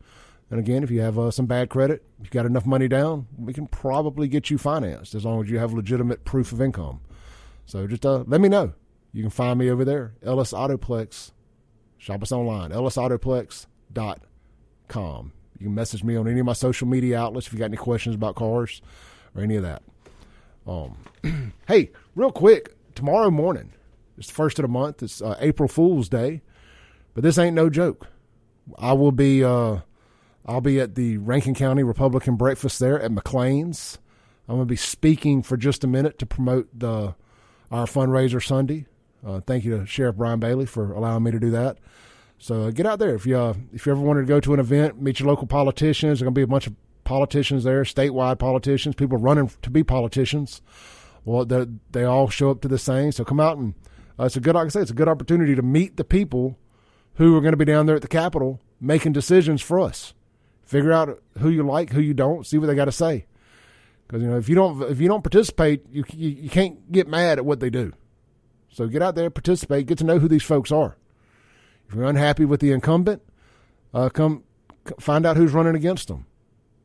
[0.54, 3.52] And again, if you have uh, some bad credit, you've got enough money down, we
[3.52, 7.00] can probably get you financed as long as you have legitimate proof of income.
[7.66, 8.72] So just uh, let me know.
[9.12, 11.32] You can find me over there, Ellis Autoplex.
[11.98, 14.20] Shop us online, ellisautoplex.com
[14.88, 15.32] com.
[15.58, 17.76] You can message me on any of my social media outlets if you got any
[17.76, 18.82] questions about cars
[19.34, 19.82] or any of that.
[20.66, 23.72] Um, hey, real quick, tomorrow morning,
[24.18, 25.02] it's the first of the month.
[25.02, 26.42] It's uh, April Fool's Day,
[27.14, 28.08] but this ain't no joke.
[28.78, 29.78] I will be uh,
[30.46, 33.98] I'll be at the Rankin County Republican breakfast there at McLean's.
[34.48, 37.14] I'm going to be speaking for just a minute to promote the
[37.70, 38.86] our fundraiser Sunday.
[39.26, 41.78] Uh, thank you to Sheriff Brian Bailey for allowing me to do that.
[42.38, 44.54] So uh, get out there if you uh, if you ever wanted to go to
[44.54, 46.18] an event, meet your local politicians.
[46.18, 46.74] There's going to be a bunch of
[47.04, 50.60] politicians there, statewide politicians, people running to be politicians.
[51.24, 53.12] Well, they all show up to the same.
[53.12, 53.74] So come out and
[54.18, 56.58] uh, it's a good, like I say, it's a good opportunity to meet the people
[57.14, 60.12] who are going to be down there at the Capitol making decisions for us.
[60.64, 63.26] Figure out who you like, who you don't, see what they got to say.
[64.06, 67.08] Because you know, if you don't, if you don't participate, you, you you can't get
[67.08, 67.92] mad at what they do.
[68.70, 70.96] So get out there, participate, get to know who these folks are.
[71.88, 73.22] If you're unhappy with the incumbent,
[73.92, 74.44] uh, come
[74.98, 76.26] find out who's running against them,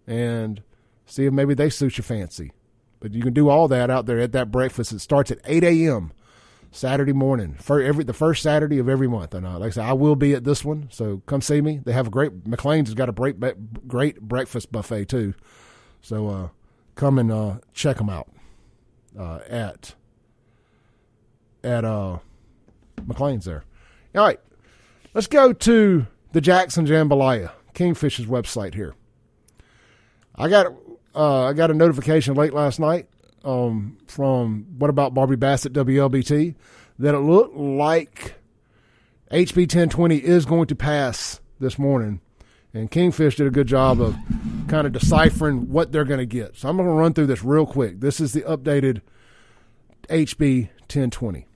[0.05, 0.61] and
[1.05, 2.51] see if maybe they suit your fancy.
[2.99, 4.91] But you can do all that out there at that breakfast.
[4.91, 6.11] It starts at 8 a.m.
[6.71, 9.33] Saturday morning for every the first Saturday of every month.
[9.33, 11.79] And uh, like I said, I will be at this one, so come see me.
[11.83, 13.39] They have a great McLean's has got a great
[13.87, 15.33] great breakfast buffet too.
[16.01, 16.49] So uh,
[16.95, 18.29] come and uh, check them out
[19.17, 19.95] uh, at
[21.63, 22.19] at uh,
[23.05, 23.63] McLean's there.
[24.15, 24.39] All right,
[25.13, 28.95] let's go to the Jackson Jambalaya Kingfish's website here.
[30.35, 30.67] I got
[31.15, 33.07] uh, I got a notification late last night
[33.43, 36.55] um, from What About Barbie Bassett WLBT
[36.99, 38.35] that it looked like
[39.31, 42.21] HB 1020 is going to pass this morning.
[42.73, 44.15] And Kingfish did a good job of
[44.67, 46.55] kind of deciphering what they're going to get.
[46.55, 47.99] So I'm going to run through this real quick.
[47.99, 49.01] This is the updated
[50.07, 51.47] HB 1020.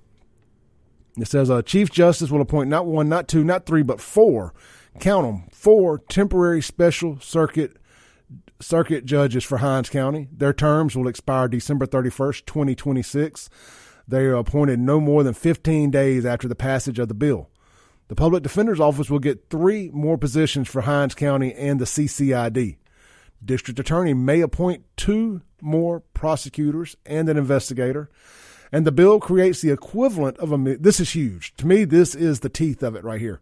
[1.18, 4.54] It says uh, Chief Justice will appoint not one, not two, not three, but four.
[5.00, 7.78] Count them four temporary special circuit
[8.64, 10.28] circuit judges for Hinds County.
[10.32, 13.50] Their terms will expire December 31st, 2026.
[14.08, 17.50] They are appointed no more than 15 days after the passage of the bill.
[18.08, 22.78] The Public Defender's Office will get three more positions for Hinds County and the CCID.
[23.44, 28.10] District Attorney may appoint two more prosecutors and an investigator.
[28.72, 30.78] And the bill creates the equivalent of a.
[30.78, 31.56] This is huge.
[31.58, 33.40] To me, this is the teeth of it right here.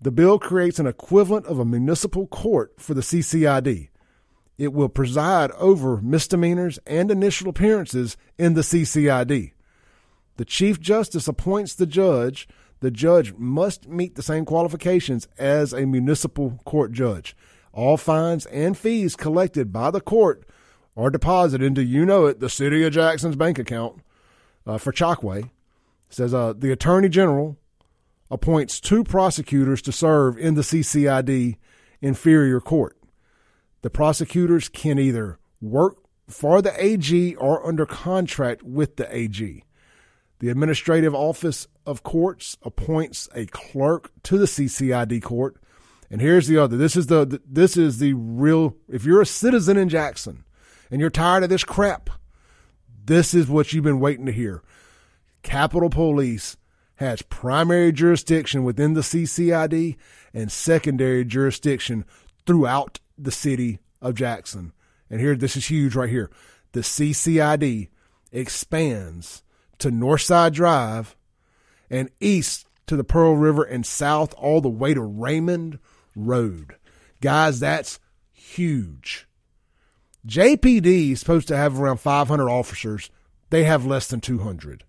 [0.00, 3.88] The bill creates an equivalent of a municipal court for the CCID.
[4.58, 9.52] It will preside over misdemeanors and initial appearances in the CCID.
[10.36, 12.48] The Chief Justice appoints the judge.
[12.80, 17.36] The judge must meet the same qualifications as a municipal court judge.
[17.72, 20.44] All fines and fees collected by the court
[20.96, 24.02] are deposited into, you know it, the City of Jackson's bank account
[24.66, 25.38] uh, for.
[25.38, 25.46] It
[26.08, 27.56] says uh, the Attorney General
[28.28, 31.56] appoints two prosecutors to serve in the CCID
[32.00, 32.97] inferior court
[33.82, 35.96] the prosecutors can either work
[36.28, 39.64] for the AG or under contract with the AG.
[40.40, 45.56] The Administrative Office of Courts appoints a clerk to the CCID court.
[46.10, 46.76] And here's the other.
[46.76, 50.44] This is the this is the real if you're a citizen in Jackson
[50.90, 52.08] and you're tired of this crap,
[53.04, 54.62] this is what you've been waiting to hear.
[55.42, 56.56] Capitol Police
[56.96, 59.96] has primary jurisdiction within the CCID
[60.34, 62.04] and secondary jurisdiction
[62.46, 64.72] throughout the city of Jackson.
[65.10, 66.30] And here, this is huge right here.
[66.72, 67.88] The CCID
[68.30, 69.42] expands
[69.78, 71.16] to Northside Drive
[71.90, 75.78] and east to the Pearl River and south all the way to Raymond
[76.14, 76.76] Road.
[77.20, 78.00] Guys, that's
[78.32, 79.26] huge.
[80.26, 83.10] JPD is supposed to have around 500 officers.
[83.50, 84.84] They have less than 200.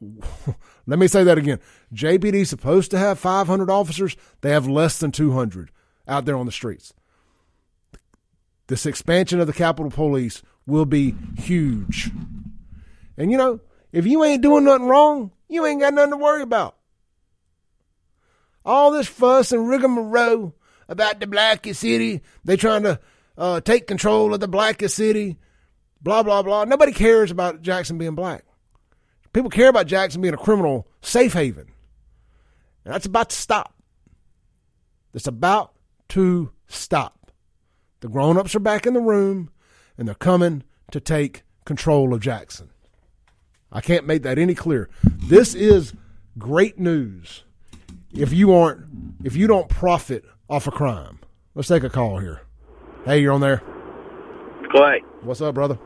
[0.86, 1.60] Let me say that again.
[1.92, 4.16] JPD is supposed to have 500 officers.
[4.40, 5.70] They have less than 200
[6.06, 6.92] out there on the streets.
[8.66, 12.10] This expansion of the Capitol Police will be huge.
[13.16, 13.60] And you know,
[13.92, 16.76] if you ain't doing nothing wrong, you ain't got nothing to worry about.
[18.64, 20.54] All this fuss and rigmarole
[20.88, 23.00] about the blackest city, they trying to
[23.38, 25.38] uh, take control of the blackest city,
[26.02, 26.64] blah, blah, blah.
[26.64, 28.44] Nobody cares about Jackson being black.
[29.32, 31.68] People care about Jackson being a criminal safe haven.
[32.88, 33.74] And that's about to stop.
[35.12, 35.74] It's about
[36.08, 37.30] to stop.
[38.00, 39.50] The grown ups are back in the room
[39.98, 40.62] and they're coming
[40.92, 42.70] to take control of Jackson.
[43.70, 44.88] I can't make that any clearer.
[45.04, 45.92] This is
[46.38, 47.44] great news
[48.14, 48.86] if you aren't
[49.22, 51.18] if you don't profit off a of crime.
[51.54, 52.40] Let's take a call here.
[53.04, 53.62] Hey, you're on there.
[54.70, 55.02] Clay.
[55.20, 55.78] What's up, brother?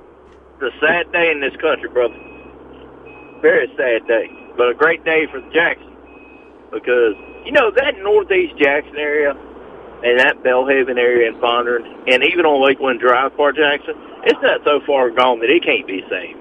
[0.60, 2.14] It's a sad day in this country, brother
[3.40, 5.91] very sad day, but a great day for Jackson
[6.72, 9.30] because you know that northeast Jackson area
[10.02, 13.94] and that Belhaven area in Fondren, and even on Lakeland Drive, Far Jackson,
[14.24, 16.38] it's not so far gone that it can't be saved.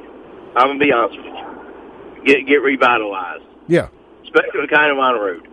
[0.55, 2.25] I'm gonna be honest with you.
[2.25, 3.43] Get get revitalized.
[3.67, 3.89] Yeah.
[4.23, 5.47] Especially the kind of on road.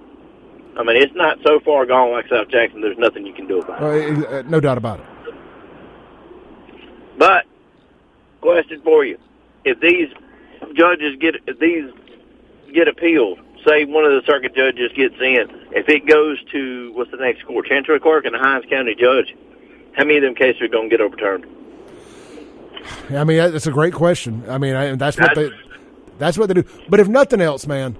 [0.79, 2.81] I mean, it's not so far gone like South Jackson.
[2.81, 4.27] There's nothing you can do about it.
[4.27, 5.07] Uh, no doubt about it.
[7.19, 7.47] But
[8.41, 9.19] question for you:
[9.65, 10.09] If these
[10.75, 11.91] judges get if these
[12.73, 17.11] get appealed, say one of the circuit judges gets in, if it goes to what's
[17.11, 19.35] the next court, Chancery Clerk and the Hinds County Judge,
[19.93, 21.47] how many of them cases are going to get overturned?
[23.11, 24.45] I mean, that's a great question.
[24.49, 25.51] I mean, I, that's what they
[26.19, 26.65] that's what they do.
[26.89, 27.97] But if nothing else, man,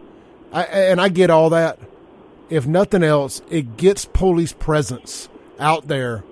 [0.53, 1.79] I, and I get all that.
[2.51, 5.29] If nothing else, it gets police presence
[5.61, 6.25] out there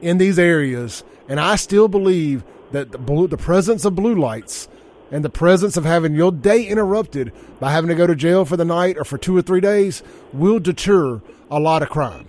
[0.00, 4.68] in these areas, and I still believe that the, blue, the presence of blue lights
[5.10, 8.56] and the presence of having your day interrupted by having to go to jail for
[8.56, 10.02] the night or for two or three days
[10.32, 11.20] will deter
[11.50, 12.28] a lot of crime.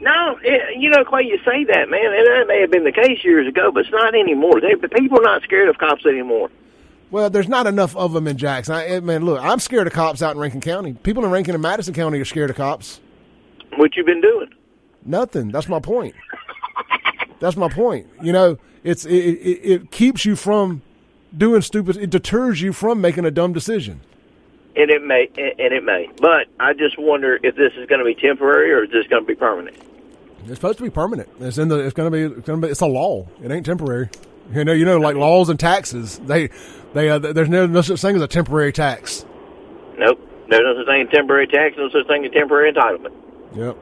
[0.00, 2.92] No, it, you know, Clay, you say that, man, and that may have been the
[2.92, 4.60] case years ago, but it's not anymore.
[4.60, 6.50] They, people are not scared of cops anymore.
[7.10, 8.74] Well, there's not enough of them in Jackson.
[8.74, 10.92] I, man, look, I'm scared of cops out in Rankin County.
[10.92, 13.00] People in Rankin and Madison County are scared of cops.
[13.76, 14.48] What you been doing?
[15.04, 15.48] Nothing.
[15.48, 16.14] That's my point.
[17.38, 18.08] That's my point.
[18.22, 20.82] You know, it's it, it, it keeps you from
[21.36, 21.96] doing stupid.
[21.96, 24.00] It deters you from making a dumb decision.
[24.76, 26.10] And it may, and it may.
[26.20, 29.22] But I just wonder if this is going to be temporary or is this going
[29.22, 29.76] to be permanent?
[30.44, 31.28] It's supposed to be permanent.
[31.40, 31.78] It's in the.
[31.78, 32.36] It's going to be.
[32.38, 32.70] It's going to be.
[32.70, 33.26] It's a law.
[33.42, 34.10] It ain't temporary.
[34.52, 34.72] You know.
[34.72, 36.18] You know, like laws and taxes.
[36.18, 36.50] They.
[36.92, 37.08] They.
[37.08, 39.24] Uh, there's no, no such thing as a temporary tax.
[39.98, 40.20] Nope.
[40.48, 41.74] There's no such thing as temporary tax.
[41.76, 43.12] No such thing as temporary entitlement.
[43.54, 43.76] Yep.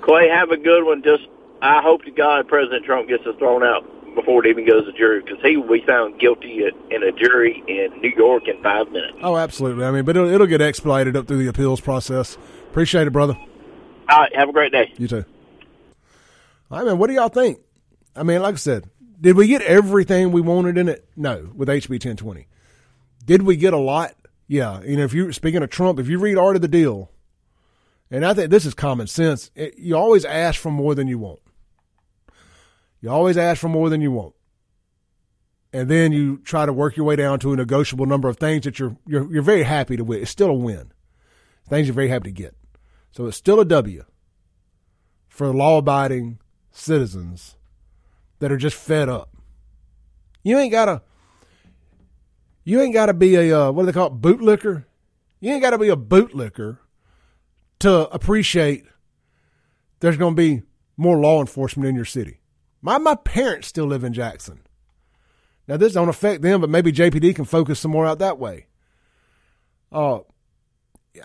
[0.00, 1.02] Clay, have a good one.
[1.02, 1.28] Just
[1.62, 4.92] I hope to God President Trump gets us thrown out before it even goes to
[4.92, 8.90] jury because he will be found guilty in a jury in New York in five
[8.90, 9.18] minutes.
[9.22, 9.84] Oh, absolutely.
[9.84, 12.36] I mean, but it'll, it'll get expedited up through the appeals process.
[12.70, 13.36] Appreciate it, brother.
[14.08, 14.34] All right.
[14.36, 14.92] Have a great day.
[14.96, 15.24] You too.
[16.70, 16.98] All right, man.
[16.98, 17.58] What do y'all think?
[18.16, 18.88] I mean, like I said,
[19.20, 21.08] did we get everything we wanted in it?
[21.16, 22.46] No, with HB 1020.
[23.24, 24.14] Did we get a lot?
[24.46, 24.82] Yeah.
[24.82, 27.10] You know, if you speaking of Trump, if you read Art of the Deal,
[28.10, 31.18] and I think this is common sense, it, you always ask for more than you
[31.18, 31.40] want.
[33.04, 34.34] You always ask for more than you want.
[35.74, 38.64] And then you try to work your way down to a negotiable number of things
[38.64, 40.22] that you're you're, you're very happy to win.
[40.22, 40.90] It's still a win.
[41.68, 42.56] Things you're very happy to get.
[43.10, 44.04] So it's still a W
[45.28, 46.38] for law abiding
[46.70, 47.58] citizens
[48.38, 49.36] that are just fed up.
[50.42, 51.02] You ain't gotta
[52.64, 54.86] you ain't gotta be a uh, what do they call it, bootlicker?
[55.40, 56.78] You ain't gotta be a bootlicker
[57.80, 58.86] to appreciate
[60.00, 60.62] there's gonna be
[60.96, 62.40] more law enforcement in your city.
[62.84, 64.60] My my parents still live in Jackson.
[65.66, 68.66] Now this don't affect them, but maybe JPD can focus some more out that way.
[69.90, 70.18] Uh,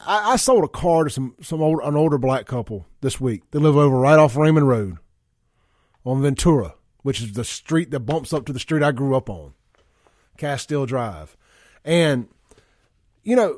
[0.06, 3.44] I, I sold a car to some some old, an older black couple this week.
[3.52, 5.00] They live over right off Raymond Road
[6.06, 9.30] on Ventura, which is the street that bumps up to the street I grew up
[9.30, 9.54] on,
[10.38, 11.36] Castile Drive,
[11.84, 12.30] and
[13.22, 13.58] you know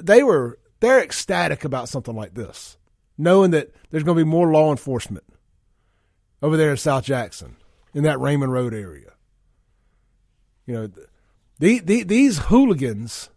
[0.00, 2.78] they were they're ecstatic about something like this,
[3.18, 5.24] knowing that there's going to be more law enforcement
[6.42, 7.56] over there in South Jackson,
[7.94, 9.12] in that Raymond Road area.
[10.66, 10.90] You know,
[11.58, 13.30] the, the, these hooligans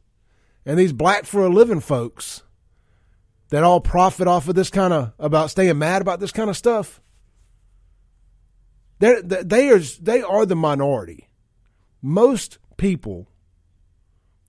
[0.65, 2.41] and these black for a living folks
[3.49, 6.57] that all profit off of this kind of about staying mad about this kind of
[6.57, 7.01] stuff.
[8.99, 11.29] They're, they are they are the minority.
[12.01, 13.27] Most people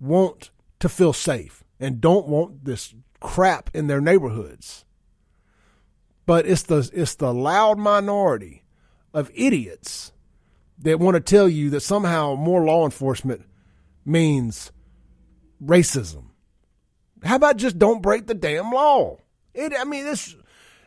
[0.01, 4.86] want to feel safe and don't want this crap in their neighborhoods
[6.27, 8.65] but it's the it's the loud minority
[9.15, 10.13] of idiots
[10.81, 13.43] that want to tell you that somehow more law enforcement
[14.05, 14.73] means
[15.65, 16.27] racism.
[17.25, 19.17] How about just don't break the damn law?
[19.55, 20.37] It, I mean, this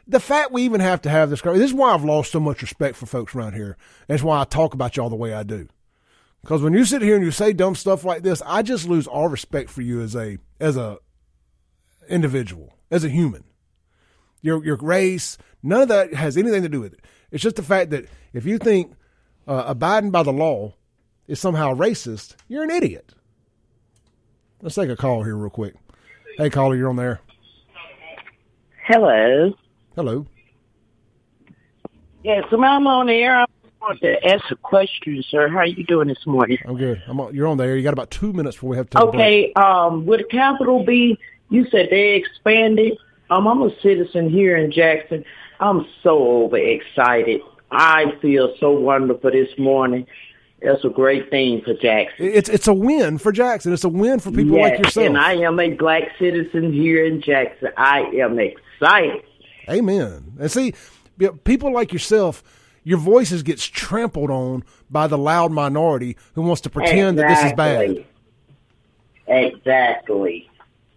[0.08, 1.42] the fact we even have to have this.
[1.42, 3.78] This is why I've lost so much respect for folks around here.
[4.08, 5.68] That's why I talk about y'all the way I do.
[6.42, 9.08] Because when you sit here and you say dumb stuff like this, I just lose
[9.08, 11.00] all respect for you as a as a
[12.10, 13.44] individual, as a human
[14.42, 15.38] your your race.
[15.62, 17.02] None of that has anything to do with it.
[17.32, 18.94] It's just the fact that if you think
[19.48, 20.74] uh, abiding by the law
[21.28, 23.14] is somehow racist, you're an idiot.
[24.62, 25.76] Let's take a call here real quick.
[26.38, 27.22] Hey, caller, you're on there.
[28.86, 29.54] Hello.
[29.96, 30.26] Hello.
[32.24, 33.40] Yes, yeah, so I'm on the air.
[33.40, 33.46] I
[33.82, 35.48] want to ask a question, sir.
[35.48, 36.58] How are you doing this morning?
[36.66, 37.02] I'm good.
[37.08, 37.78] I'm on, you're on there.
[37.78, 39.04] You got about two minutes before we have to.
[39.06, 39.54] Okay.
[39.54, 41.18] Um, with a capital B,
[41.50, 42.98] you said they expanded
[43.30, 45.24] um, I'm a citizen here in Jackson.
[45.60, 47.42] I'm so overexcited.
[47.72, 50.08] I feel so wonderful this morning.
[50.62, 52.26] That's a great thing for Jackson.
[52.26, 53.72] It's it's a win for Jackson.
[53.72, 55.06] It's a win for people yes, like yourself.
[55.06, 57.70] And I am a black citizen here in Jackson.
[57.78, 59.24] I am excited.
[59.70, 60.34] Amen.
[60.40, 60.74] And see,
[61.44, 62.44] people like yourself,
[62.84, 67.36] your voices gets trampled on by the loud minority who wants to pretend exactly.
[67.36, 69.46] that this is bad.
[69.46, 70.49] Exactly.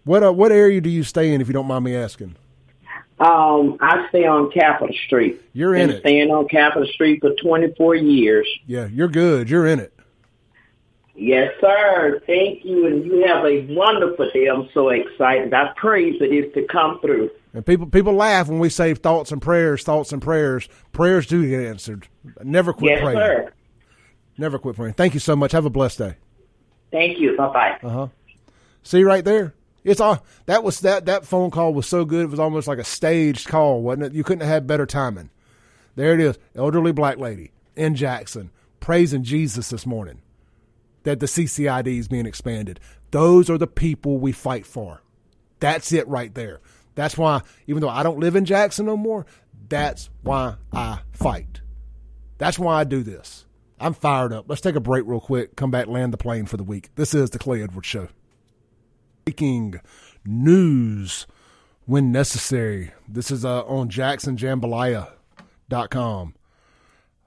[0.03, 2.35] What uh, what area do you stay in, if you don't mind me asking?
[3.19, 5.41] Um, I stay on Capitol Street.
[5.53, 5.99] You're in Been it.
[6.01, 8.47] Staying on Capitol Street for 24 years.
[8.65, 9.49] Yeah, you're good.
[9.49, 9.93] You're in it.
[11.15, 12.21] Yes, sir.
[12.25, 14.47] Thank you, and you have a wonderful day.
[14.47, 15.53] I'm so excited.
[15.53, 17.29] I pray for this to come through.
[17.53, 20.67] And people people laugh when we say thoughts and prayers, thoughts and prayers.
[20.91, 22.07] Prayers do get answered.
[22.41, 23.19] Never quit yes, praying.
[23.19, 23.53] Sir.
[24.39, 24.95] Never quit praying.
[24.95, 25.51] Thank you so much.
[25.51, 26.15] Have a blessed day.
[26.91, 27.37] Thank you.
[27.37, 27.77] Bye bye.
[27.83, 28.07] Uh huh.
[28.81, 29.53] See you right there.
[29.83, 32.23] It's all that was that that phone call was so good.
[32.23, 34.13] It was almost like a staged call, wasn't it?
[34.13, 35.29] You couldn't have had better timing.
[35.95, 38.51] There it is, elderly black lady in Jackson
[38.83, 40.21] praising Jesus this morning
[41.03, 42.81] that the CCID is being expanded.
[43.11, 45.01] Those are the people we fight for.
[45.61, 46.59] That's it right there.
[46.95, 49.25] That's why, even though I don't live in Jackson no more,
[49.69, 51.61] that's why I fight.
[52.37, 53.45] That's why I do this.
[53.79, 54.45] I'm fired up.
[54.49, 55.55] Let's take a break real quick.
[55.55, 56.89] Come back, land the plane for the week.
[56.95, 58.09] This is the Clay Edwards Show.
[59.25, 59.79] Breaking
[60.25, 61.27] news
[61.85, 62.91] when necessary.
[63.07, 66.35] This is uh, on jacksonjambalaya.com.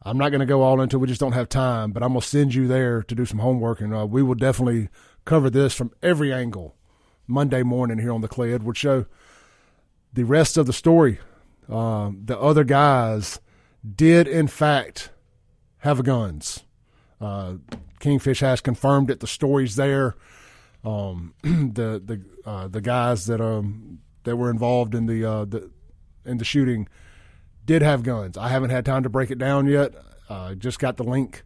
[0.03, 0.99] I'm not going to go all into it.
[1.01, 3.39] We just don't have time, but I'm going to send you there to do some
[3.39, 4.91] homework, and uh, we will definitely
[5.25, 6.75] cover this from every angle
[7.27, 9.07] Monday morning here on the Clay Edwards Show.
[10.13, 11.19] The rest of the story,
[11.69, 13.41] uh, the other guys
[13.95, 15.11] did, in fact,
[15.79, 16.65] have guns.
[17.21, 17.55] Uh,
[18.01, 19.21] Kingfish has confirmed it.
[19.21, 20.15] The story's there.
[20.85, 25.71] Um, the the uh, the guys that um that were involved in the uh, the
[26.25, 26.89] in the shooting
[27.65, 28.39] did have guns.
[28.39, 29.95] I haven't had time to break it down yet.
[30.29, 31.45] Uh, just got the link.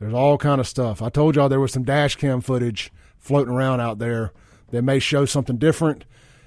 [0.03, 1.01] There's all kind of stuff.
[1.01, 4.33] I told y'all there was some dash cam footage floating around out there
[4.73, 6.07] that may show something different.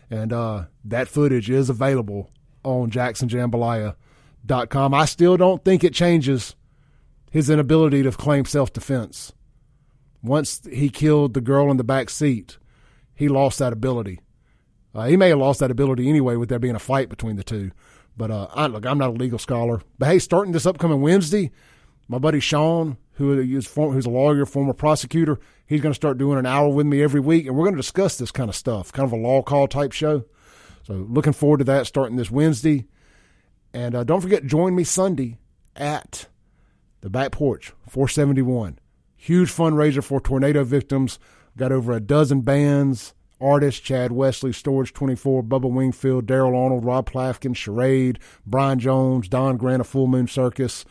[0.10, 2.30] And uh, that footage is available
[2.66, 4.94] on jacksonjambalaya.com.
[4.94, 6.58] I still don't think it changes
[7.32, 9.32] his inability to claim self defense.
[10.22, 12.58] Once he killed the girl in the back seat,
[13.14, 14.20] he lost that ability.
[14.94, 17.44] Uh, he may have lost that ability anyway with there being a fight between the
[17.44, 17.72] two.
[18.18, 19.82] But uh, I, look, I'm not a legal scholar.
[19.98, 21.52] But hey, starting this upcoming Wednesday,
[22.08, 26.38] my buddy Sean, who is who's a lawyer, former prosecutor, he's going to start doing
[26.38, 28.92] an hour with me every week, and we're going to discuss this kind of stuff,
[28.92, 30.26] kind of a law call type show.
[30.84, 32.86] So looking forward to that starting this Wednesday.
[33.74, 35.38] And uh, don't forget, join me Sunday
[35.76, 36.28] at
[37.02, 38.80] the back porch, 471.
[39.16, 41.20] Huge fundraiser for tornado victims.
[41.58, 47.10] Got over a dozen bands, artists, Chad Wesley, Storage 24, Bubba Wingfield, Daryl Arnold, Rob
[47.10, 50.86] Plafkin, Charade, Brian Jones, Don Grant of Full Moon Circus,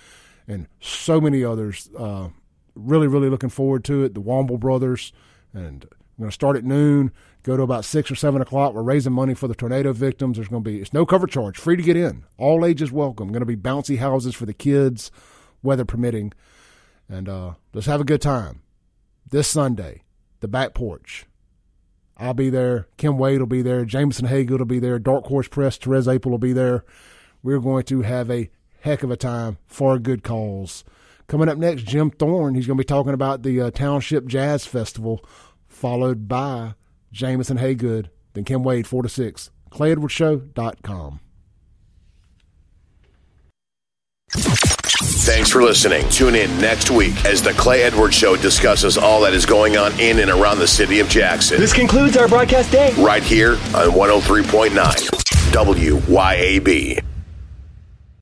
[0.46, 1.88] and so many others.
[1.96, 2.28] Uh,
[2.74, 4.14] really, really looking forward to it.
[4.14, 5.12] The Womble Brothers.
[5.52, 7.12] And I'm going to start at noon,
[7.42, 8.74] go to about 6 or 7 o'clock.
[8.74, 10.36] We're raising money for the tornado victims.
[10.36, 12.24] There's going to be, it's no cover charge, free to get in.
[12.38, 13.28] All ages welcome.
[13.28, 15.10] Going to be bouncy houses for the kids,
[15.62, 16.32] weather permitting.
[17.08, 18.62] And uh, let's have a good time.
[19.28, 20.02] This Sunday,
[20.40, 21.26] the back porch.
[22.16, 22.86] I'll be there.
[22.96, 23.84] Kim Wade will be there.
[23.84, 25.00] Jameson Haygood will be there.
[25.00, 26.84] Dark Horse Press, Therese April will be there.
[27.42, 28.50] We're going to have a
[28.84, 30.84] heck of a time for a good cause.
[31.26, 32.54] Coming up next, Jim Thorne.
[32.54, 35.24] He's going to be talking about the uh, Township Jazz Festival,
[35.66, 36.74] followed by
[37.10, 38.08] Jameson Haygood.
[38.34, 39.50] Then Kim Wade, 4 to 6.
[39.70, 41.20] ClayEdwardsShow.com.
[44.28, 46.06] Thanks for listening.
[46.10, 49.98] Tune in next week as the Clay Edwards Show discusses all that is going on
[49.98, 51.58] in and around the city of Jackson.
[51.58, 52.92] This concludes our broadcast day.
[52.98, 54.74] Right here on 103.9
[55.54, 57.13] WYAB.